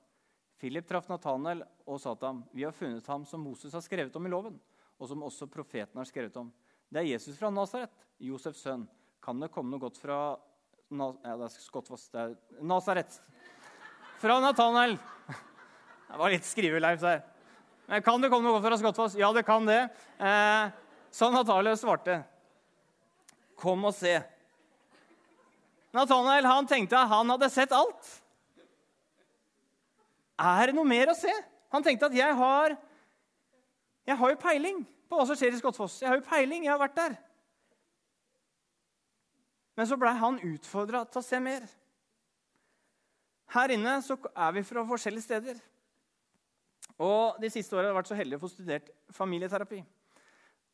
Philip 0.64 0.86
traff 0.88 1.10
Nathanael 1.12 1.66
og 1.84 1.98
sa 2.00 2.14
til 2.16 2.30
ham, 2.30 2.38
'Vi 2.54 2.64
har 2.64 2.72
funnet 2.72 3.08
ham 3.08 3.26
som 3.28 3.42
Moses 3.44 3.74
har 3.74 3.82
skrevet 3.84 4.16
om 4.16 4.26
i 4.26 4.30
loven,' 4.30 4.60
'og 4.98 5.10
som 5.10 5.24
også 5.24 5.52
profeten 5.52 5.98
har 6.00 6.06
skrevet 6.06 6.38
om.' 6.38 6.54
'Det 6.90 7.02
er 7.02 7.12
Jesus 7.12 7.38
fra 7.38 7.50
Nasaret, 7.50 7.92
Josefs 8.18 8.62
sønn. 8.64 8.88
Kan 9.22 9.42
det 9.42 9.52
komme 9.52 9.72
noe 9.72 9.80
godt 9.80 9.98
fra 9.98 10.40
Na 10.90 11.12
ja, 11.26 11.36
det 11.36 11.46
er 11.46 11.50
Skottfoss. 11.50 12.08
Det 12.08 12.20
er 12.22 12.38
Nasaret. 12.62 13.20
Fra 14.20 14.40
Nathanael. 14.40 14.98
Det 16.08 16.18
var 16.20 16.30
litt 16.30 16.46
skriveleif 16.46 17.02
der. 17.02 17.24
Men 17.88 18.02
kan 18.02 18.22
det 18.22 18.30
komme 18.30 18.48
noe 18.48 18.62
godt 18.62 18.70
fra 18.70 18.78
Skottfoss? 18.78 19.16
Ja, 19.16 19.34
det 19.34 19.44
kan 19.44 19.66
det. 19.66 19.90
Eh, 20.18 20.70
så 21.12 21.30
Nathanael 21.30 21.76
svarte, 21.76 22.24
'Kom 23.58 23.84
og 23.84 23.94
se'. 23.94 24.24
Nathanael 25.92 26.46
han 26.46 26.68
tenkte 26.68 26.96
at 26.96 27.10
han 27.10 27.30
hadde 27.30 27.50
sett 27.50 27.72
alt. 27.72 28.23
Er 30.44 30.70
det 30.70 30.76
noe 30.76 30.88
mer 30.88 31.12
å 31.12 31.18
se? 31.18 31.32
Han 31.74 31.86
tenkte 31.86 32.10
at 32.10 32.16
jeg 32.18 32.36
har, 32.38 32.76
jeg 34.06 34.20
har 34.20 34.34
jo 34.34 34.42
peiling 34.42 34.82
på 35.08 35.18
hva 35.20 35.28
som 35.30 35.38
skjer 35.40 35.56
i 35.56 35.62
Skottfoss. 35.62 36.02
Jeg 36.04 36.12
har 36.12 36.20
jo 36.20 36.26
peiling, 36.28 36.66
jeg 36.66 36.74
har 36.74 36.82
vært 36.82 36.98
der. 36.98 37.16
Men 39.78 39.90
så 39.90 39.98
blei 39.98 40.14
han 40.20 40.42
utfordra 40.46 41.02
til 41.10 41.22
å 41.22 41.26
se 41.26 41.40
mer. 41.42 41.66
Her 43.54 43.74
inne 43.74 43.96
så 44.06 44.18
er 44.34 44.54
vi 44.58 44.66
fra 44.66 44.84
forskjellige 44.90 45.26
steder. 45.26 45.64
Og 47.02 47.42
De 47.42 47.50
siste 47.54 47.76
åra 47.76 47.88
har 47.88 47.92
jeg 47.92 48.00
vært 48.02 48.12
så 48.12 48.20
heldig 48.20 48.38
å 48.38 48.44
få 48.44 48.52
studert 48.52 48.92
familieterapi. 49.14 49.82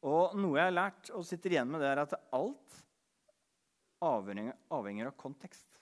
Og 0.10 0.36
noe 0.40 0.60
jeg 0.60 0.70
har 0.70 0.76
lært 0.76 1.12
og 1.16 1.26
sitter 1.28 1.56
igjen 1.56 1.72
med, 1.72 1.84
det 1.84 1.90
er 1.92 2.04
at 2.04 2.16
alt 2.36 2.78
avhenger, 4.04 4.56
avhenger 4.72 5.10
av 5.10 5.18
kontekst 5.20 5.80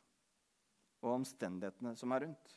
og 1.06 1.19
omstendighetene 1.19 1.93
som 1.97 2.13
er 2.15 2.26
rundt. 2.26 2.56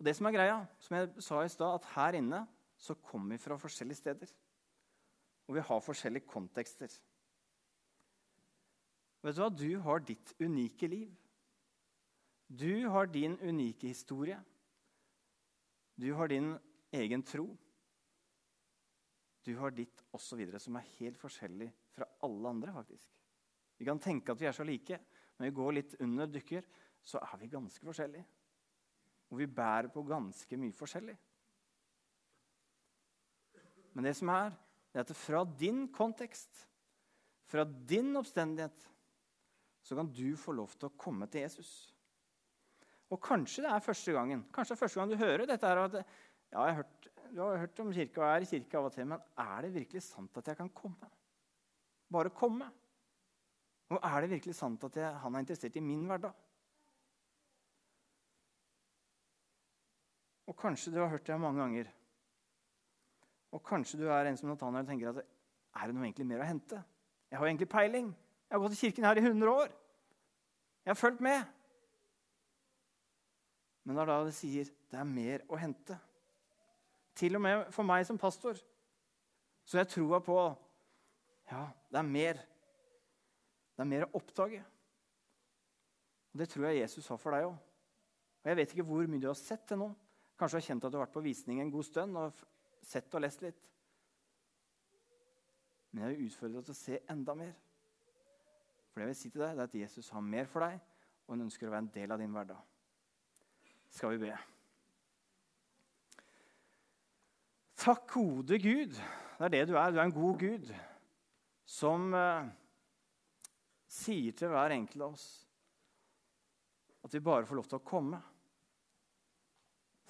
Og 0.00 0.06
det 0.08 0.14
som 0.16 0.26
er 0.30 0.32
greia, 0.32 0.56
som 0.80 0.96
jeg 0.96 1.10
sa 1.20 1.42
i 1.44 1.52
stad, 1.52 1.74
at 1.76 1.88
her 1.92 2.16
inne 2.16 2.38
så 2.80 2.96
kommer 3.04 3.34
vi 3.34 3.42
fra 3.42 3.58
forskjellige 3.60 4.00
steder. 4.00 4.30
Og 5.44 5.58
vi 5.58 5.64
har 5.68 5.82
forskjellige 5.84 6.24
kontekster. 6.30 6.94
Vet 9.20 9.36
du 9.36 9.42
hva? 9.42 9.50
Du 9.52 9.68
har 9.84 10.00
ditt 10.00 10.32
unike 10.40 10.88
liv. 10.88 11.12
Du 12.48 12.88
har 12.88 13.12
din 13.12 13.36
unike 13.44 13.92
historie. 13.92 14.40
Du 16.00 16.08
har 16.16 16.32
din 16.32 16.54
egen 16.96 17.22
tro. 17.22 17.50
Du 19.44 19.52
har 19.60 19.76
ditt 19.76 20.00
osv. 20.16 20.46
som 20.56 20.80
er 20.80 20.90
helt 20.96 21.20
forskjellig 21.20 21.68
fra 21.92 22.08
alle 22.24 22.48
andre. 22.48 22.72
faktisk. 22.72 23.12
Vi 23.76 23.84
kan 23.84 24.00
tenke 24.00 24.32
at 24.32 24.40
vi 24.40 24.46
er 24.46 24.56
så 24.56 24.64
like. 24.64 24.98
men 25.36 25.48
vi 25.48 25.56
går 25.56 25.72
litt 25.72 25.94
under 26.00 26.26
dykker, 26.26 26.64
så 27.00 27.18
er 27.18 27.36
vi 27.38 27.46
ganske 27.46 27.84
forskjellige. 27.84 28.24
Og 29.30 29.38
vi 29.38 29.46
bærer 29.46 29.90
på 29.92 30.02
ganske 30.06 30.58
mye 30.58 30.74
forskjellig. 30.74 31.16
Men 33.94 34.06
det 34.06 34.14
som 34.18 34.30
er, 34.34 34.54
det 34.90 35.00
er 35.00 35.06
at 35.06 35.18
fra 35.18 35.44
din 35.58 35.86
kontekst, 35.94 36.64
fra 37.50 37.64
din 37.64 38.14
oppstendighet, 38.18 38.90
så 39.82 39.96
kan 39.96 40.10
du 40.14 40.36
få 40.38 40.54
lov 40.54 40.74
til 40.76 40.90
å 40.90 40.96
komme 40.98 41.26
til 41.30 41.46
Jesus. 41.46 41.70
Og 43.10 43.18
kanskje 43.22 43.64
det 43.64 43.70
er 43.72 43.82
første 43.82 44.12
gangen 44.14 44.44
kanskje 44.54 44.74
det 44.74 44.76
er 44.76 44.82
første 44.84 45.00
gang 45.00 45.10
du 45.10 45.18
hører 45.18 45.48
dette. 45.48 45.66
her, 45.66 45.78
at 45.82 45.96
ja, 45.98 46.02
jeg 46.52 46.60
har 46.60 46.76
hørt, 46.82 47.08
Du 47.30 47.40
har 47.40 47.58
hørt 47.62 47.78
om 47.78 47.92
kirka 47.94 48.20
og 48.20 48.26
jeg 48.26 48.36
er 48.36 48.42
i 48.42 48.50
kirka 48.50 48.78
av 48.78 48.86
og 48.88 48.92
til, 48.92 49.06
men 49.06 49.20
er 49.38 49.62
det 49.62 49.74
virkelig 49.74 50.00
sant 50.02 50.38
at 50.40 50.48
jeg 50.50 50.56
kan 50.58 50.70
komme? 50.74 51.10
Bare 52.10 52.32
komme? 52.34 52.66
Og 53.90 54.00
er 54.02 54.20
det 54.20 54.30
virkelig 54.30 54.54
sant 54.58 54.82
at 54.84 54.96
jeg, 54.98 55.12
han 55.22 55.34
er 55.34 55.44
interessert 55.44 55.76
i 55.78 55.82
min 55.84 56.02
hverdag? 56.10 56.34
Og 60.50 60.56
kanskje 60.58 60.92
du 60.92 60.98
har 60.98 61.12
hørt 61.12 61.26
det 61.26 61.38
mange 61.40 61.62
ganger. 61.62 61.90
Og 63.54 63.62
kanskje 63.66 64.00
du 64.00 64.08
er 64.10 64.26
en 64.26 64.38
som 64.38 64.50
Nathaniel 64.50 64.86
tenker 64.86 65.12
at 65.12 65.22
er 65.22 65.86
det 65.86 65.94
noe 65.94 66.08
egentlig 66.08 66.26
mer 66.26 66.42
å 66.42 66.48
hente? 66.48 66.80
Jeg 67.30 67.38
har 67.38 67.46
jo 67.46 67.50
egentlig 67.52 67.70
peiling. 67.70 68.10
Jeg 68.10 68.56
har 68.56 68.62
gått 68.64 68.74
i 68.74 68.80
kirken 68.80 69.06
her 69.06 69.18
i 69.18 69.22
100 69.22 69.52
år. 69.52 69.70
Jeg 70.84 70.90
har 70.90 70.98
fulgt 70.98 71.22
med. 71.22 71.44
Men 73.84 73.94
det 73.94 74.02
er 74.02 74.10
da 74.10 74.18
det 74.26 74.34
sier 74.34 74.72
det 74.90 74.98
er 74.98 75.06
mer 75.06 75.46
å 75.46 75.58
hente. 75.60 75.96
Til 77.14 77.38
og 77.38 77.44
med 77.46 77.70
for 77.74 77.86
meg 77.86 78.02
som 78.08 78.18
pastor. 78.18 78.58
Så 79.62 79.78
jeg 79.78 79.90
troa 79.92 80.18
på 80.24 80.36
ja, 81.50 81.64
det 81.90 81.98
er 81.98 82.06
mer. 82.06 82.42
Det 83.74 83.82
er 83.82 83.90
mer 83.90 84.06
å 84.06 84.12
oppdage. 84.18 84.60
Og 86.30 86.38
Det 86.42 86.46
tror 86.50 86.68
jeg 86.68 86.82
Jesus 86.82 87.08
har 87.10 87.18
for 87.18 87.34
deg 87.34 87.48
òg. 87.48 87.58
Og 88.40 88.50
jeg 88.50 88.58
vet 88.58 88.74
ikke 88.74 88.86
hvor 88.86 89.10
mye 89.10 89.22
du 89.22 89.28
har 89.30 89.38
sett 89.38 89.66
til 89.68 89.82
nå. 89.82 89.90
Kanskje 90.40 90.56
du 90.56 90.60
har 90.62 90.68
kjent 90.70 90.84
at 90.86 90.92
du 90.92 90.96
har 90.96 91.04
vært 91.04 91.16
på 91.18 91.20
visning 91.20 91.58
en 91.60 91.70
god 91.72 91.84
stund 91.84 92.16
og 92.16 92.38
sett 92.88 93.12
og 93.12 93.20
lest 93.20 93.42
litt. 93.44 93.66
Men 95.90 96.06
jeg 96.06 96.14
vil 96.14 96.30
utfordre 96.30 96.54
deg 96.54 96.68
til 96.70 96.72
å 96.72 96.78
se 96.78 97.00
enda 97.12 97.34
mer. 97.36 97.50
For 98.88 99.02
det 99.02 99.04
jeg 99.04 99.10
vil 99.10 99.18
si 99.18 99.32
til 99.34 99.44
deg, 99.44 99.58
det 99.58 99.66
er 99.66 99.68
at 99.68 99.76
Jesus 99.82 100.08
har 100.14 100.24
mer 100.24 100.48
for 100.48 100.64
deg, 100.64 100.78
og 101.26 101.34
han 101.34 101.44
ønsker 101.44 101.68
å 101.68 101.74
være 101.74 101.84
en 101.84 101.92
del 101.98 102.14
av 102.16 102.22
din 102.24 102.32
hverdag. 102.32 102.64
Skal 103.92 104.14
vi 104.14 104.22
be. 104.24 104.38
Takk, 107.84 108.08
gode 108.16 108.62
Gud. 108.64 108.96
Det 108.96 109.46
er 109.50 109.54
det 109.58 109.62
du 109.68 109.76
er. 109.76 109.92
Du 109.92 110.00
er 110.00 110.06
en 110.06 110.18
god 110.22 110.40
Gud 110.40 110.72
som, 111.68 112.14
eh, 112.14 112.48
sier 113.90 114.32
til 114.32 114.48
hver 114.48 114.72
enkelt 114.72 115.04
av 115.04 115.12
oss 115.12 115.28
at 117.04 117.12
vi 117.12 117.20
bare 117.20 117.46
får 117.46 117.56
lov 117.60 117.68
til 117.68 117.78
å 117.78 117.84
komme 117.84 118.20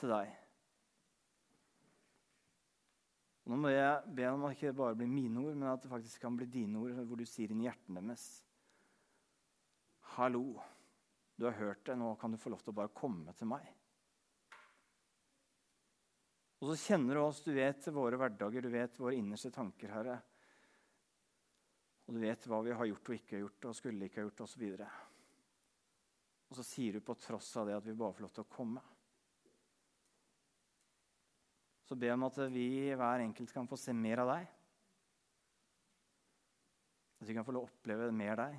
til 0.00 0.12
deg. 0.12 0.30
Nå 3.50 3.56
må 3.58 3.72
jeg 3.72 4.14
be 4.14 4.28
om 4.30 4.44
at 4.46 4.52
det 4.52 4.60
ikke 4.60 4.76
bare 4.78 4.96
blir 4.98 5.10
mine 5.10 5.42
ord, 5.42 5.56
men 5.58 5.72
at 5.72 5.82
det 5.82 5.90
faktisk 5.90 6.22
kan 6.22 6.36
bli 6.38 6.46
dine 6.50 6.78
ord, 6.78 6.94
hvor 7.02 7.18
du 7.18 7.26
sier 7.26 7.50
inn 7.50 7.64
hjertene 7.64 8.02
deres 8.04 8.28
Hallo, 10.16 10.60
du 11.38 11.46
har 11.46 11.54
hørt 11.58 11.84
det, 11.86 11.94
nå 11.98 12.12
kan 12.20 12.32
du 12.32 12.38
få 12.38 12.50
lov 12.52 12.62
til 12.64 12.72
å 12.72 12.78
bare 12.80 12.92
komme 12.94 13.32
til 13.38 13.48
meg. 13.50 13.64
Og 16.60 16.68
så 16.68 16.76
kjenner 16.82 17.16
du 17.16 17.22
oss, 17.22 17.40
du 17.40 17.54
vet 17.56 17.86
våre 17.94 18.18
hverdager, 18.20 18.66
du 18.66 18.72
vet 18.74 18.98
våre 19.00 19.16
innerste 19.16 19.52
tanker, 19.54 19.94
Herre. 19.94 20.18
Og 22.04 22.16
du 22.16 22.20
vet 22.20 22.46
hva 22.50 22.58
vi 22.66 22.74
har 22.76 22.90
gjort 22.90 23.08
og 23.08 23.16
ikke 23.16 23.36
har 23.36 23.44
gjort 23.46 23.68
og 23.70 23.78
skulle 23.78 24.10
ikke 24.10 24.20
ha 24.20 24.26
gjort 24.26 24.44
osv. 24.44 24.66
Og, 24.74 24.82
og 26.50 26.58
så 26.58 26.66
sier 26.66 26.98
du 26.98 27.06
på 27.06 27.16
tross 27.22 27.54
av 27.62 27.70
det 27.70 27.78
at 27.78 27.86
vi 27.86 27.96
bare 27.96 28.18
får 28.18 28.26
lov 28.26 28.34
til 28.36 28.44
å 28.44 28.52
komme. 28.52 28.82
Så 31.90 31.98
be 31.98 32.12
om 32.14 32.22
at 32.22 32.36
vi 32.54 32.94
hver 32.94 33.24
enkelt 33.24 33.50
kan 33.50 33.66
få 33.66 33.74
se 33.74 33.90
mer 33.90 34.22
av 34.22 34.30
deg. 34.30 34.50
At 37.18 37.26
vi 37.26 37.34
kan 37.34 37.44
få 37.44 37.56
oppleve 37.58 38.12
mer 38.14 38.38
deg. 38.38 38.58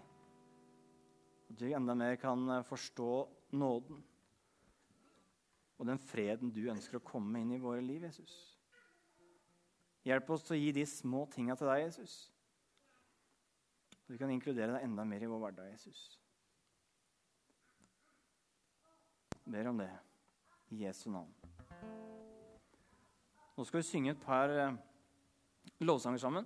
At 1.54 1.64
vi 1.64 1.72
enda 1.78 1.96
mer 1.96 2.20
kan 2.20 2.60
forstå 2.68 3.12
nåden 3.56 4.04
og 5.82 5.88
den 5.90 5.98
freden 5.98 6.52
du 6.54 6.60
ønsker 6.70 7.00
å 7.00 7.02
komme 7.02 7.40
inn 7.42 7.56
i 7.56 7.62
våre 7.62 7.82
liv, 7.82 8.04
Jesus. 8.06 8.36
Hjelp 10.06 10.30
oss 10.36 10.46
til 10.46 10.54
å 10.54 10.60
gi 10.60 10.76
de 10.78 10.84
små 10.86 11.24
tinga 11.34 11.56
til 11.58 11.72
deg, 11.72 11.88
Jesus. 11.88 12.14
Så 14.04 14.14
vi 14.14 14.20
kan 14.22 14.30
inkludere 14.30 14.76
deg 14.76 14.86
enda 14.86 15.08
mer 15.10 15.26
i 15.26 15.32
vår 15.32 15.42
hverdag, 15.42 15.72
Jesus. 15.74 16.04
Jeg 19.42 19.58
ber 19.58 19.72
om 19.74 19.82
det 19.82 19.90
i 20.70 20.84
Jesu 20.84 21.08
navn. 21.10 21.34
Nå 23.62 23.66
skal 23.70 23.78
vi 23.78 23.86
synge 23.86 24.10
et 24.16 24.22
par 24.26 24.50
eh, 24.50 24.78
lovsanger 25.86 26.18
sammen, 26.18 26.46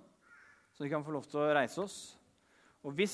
så 0.76 0.84
vi 0.84 0.90
kan 0.92 1.04
få 1.04 1.14
lov 1.14 1.24
til 1.24 1.38
å 1.40 1.54
reise 1.56 1.80
oss. 1.80 1.94
Og 2.84 2.92
hvis 2.92 3.04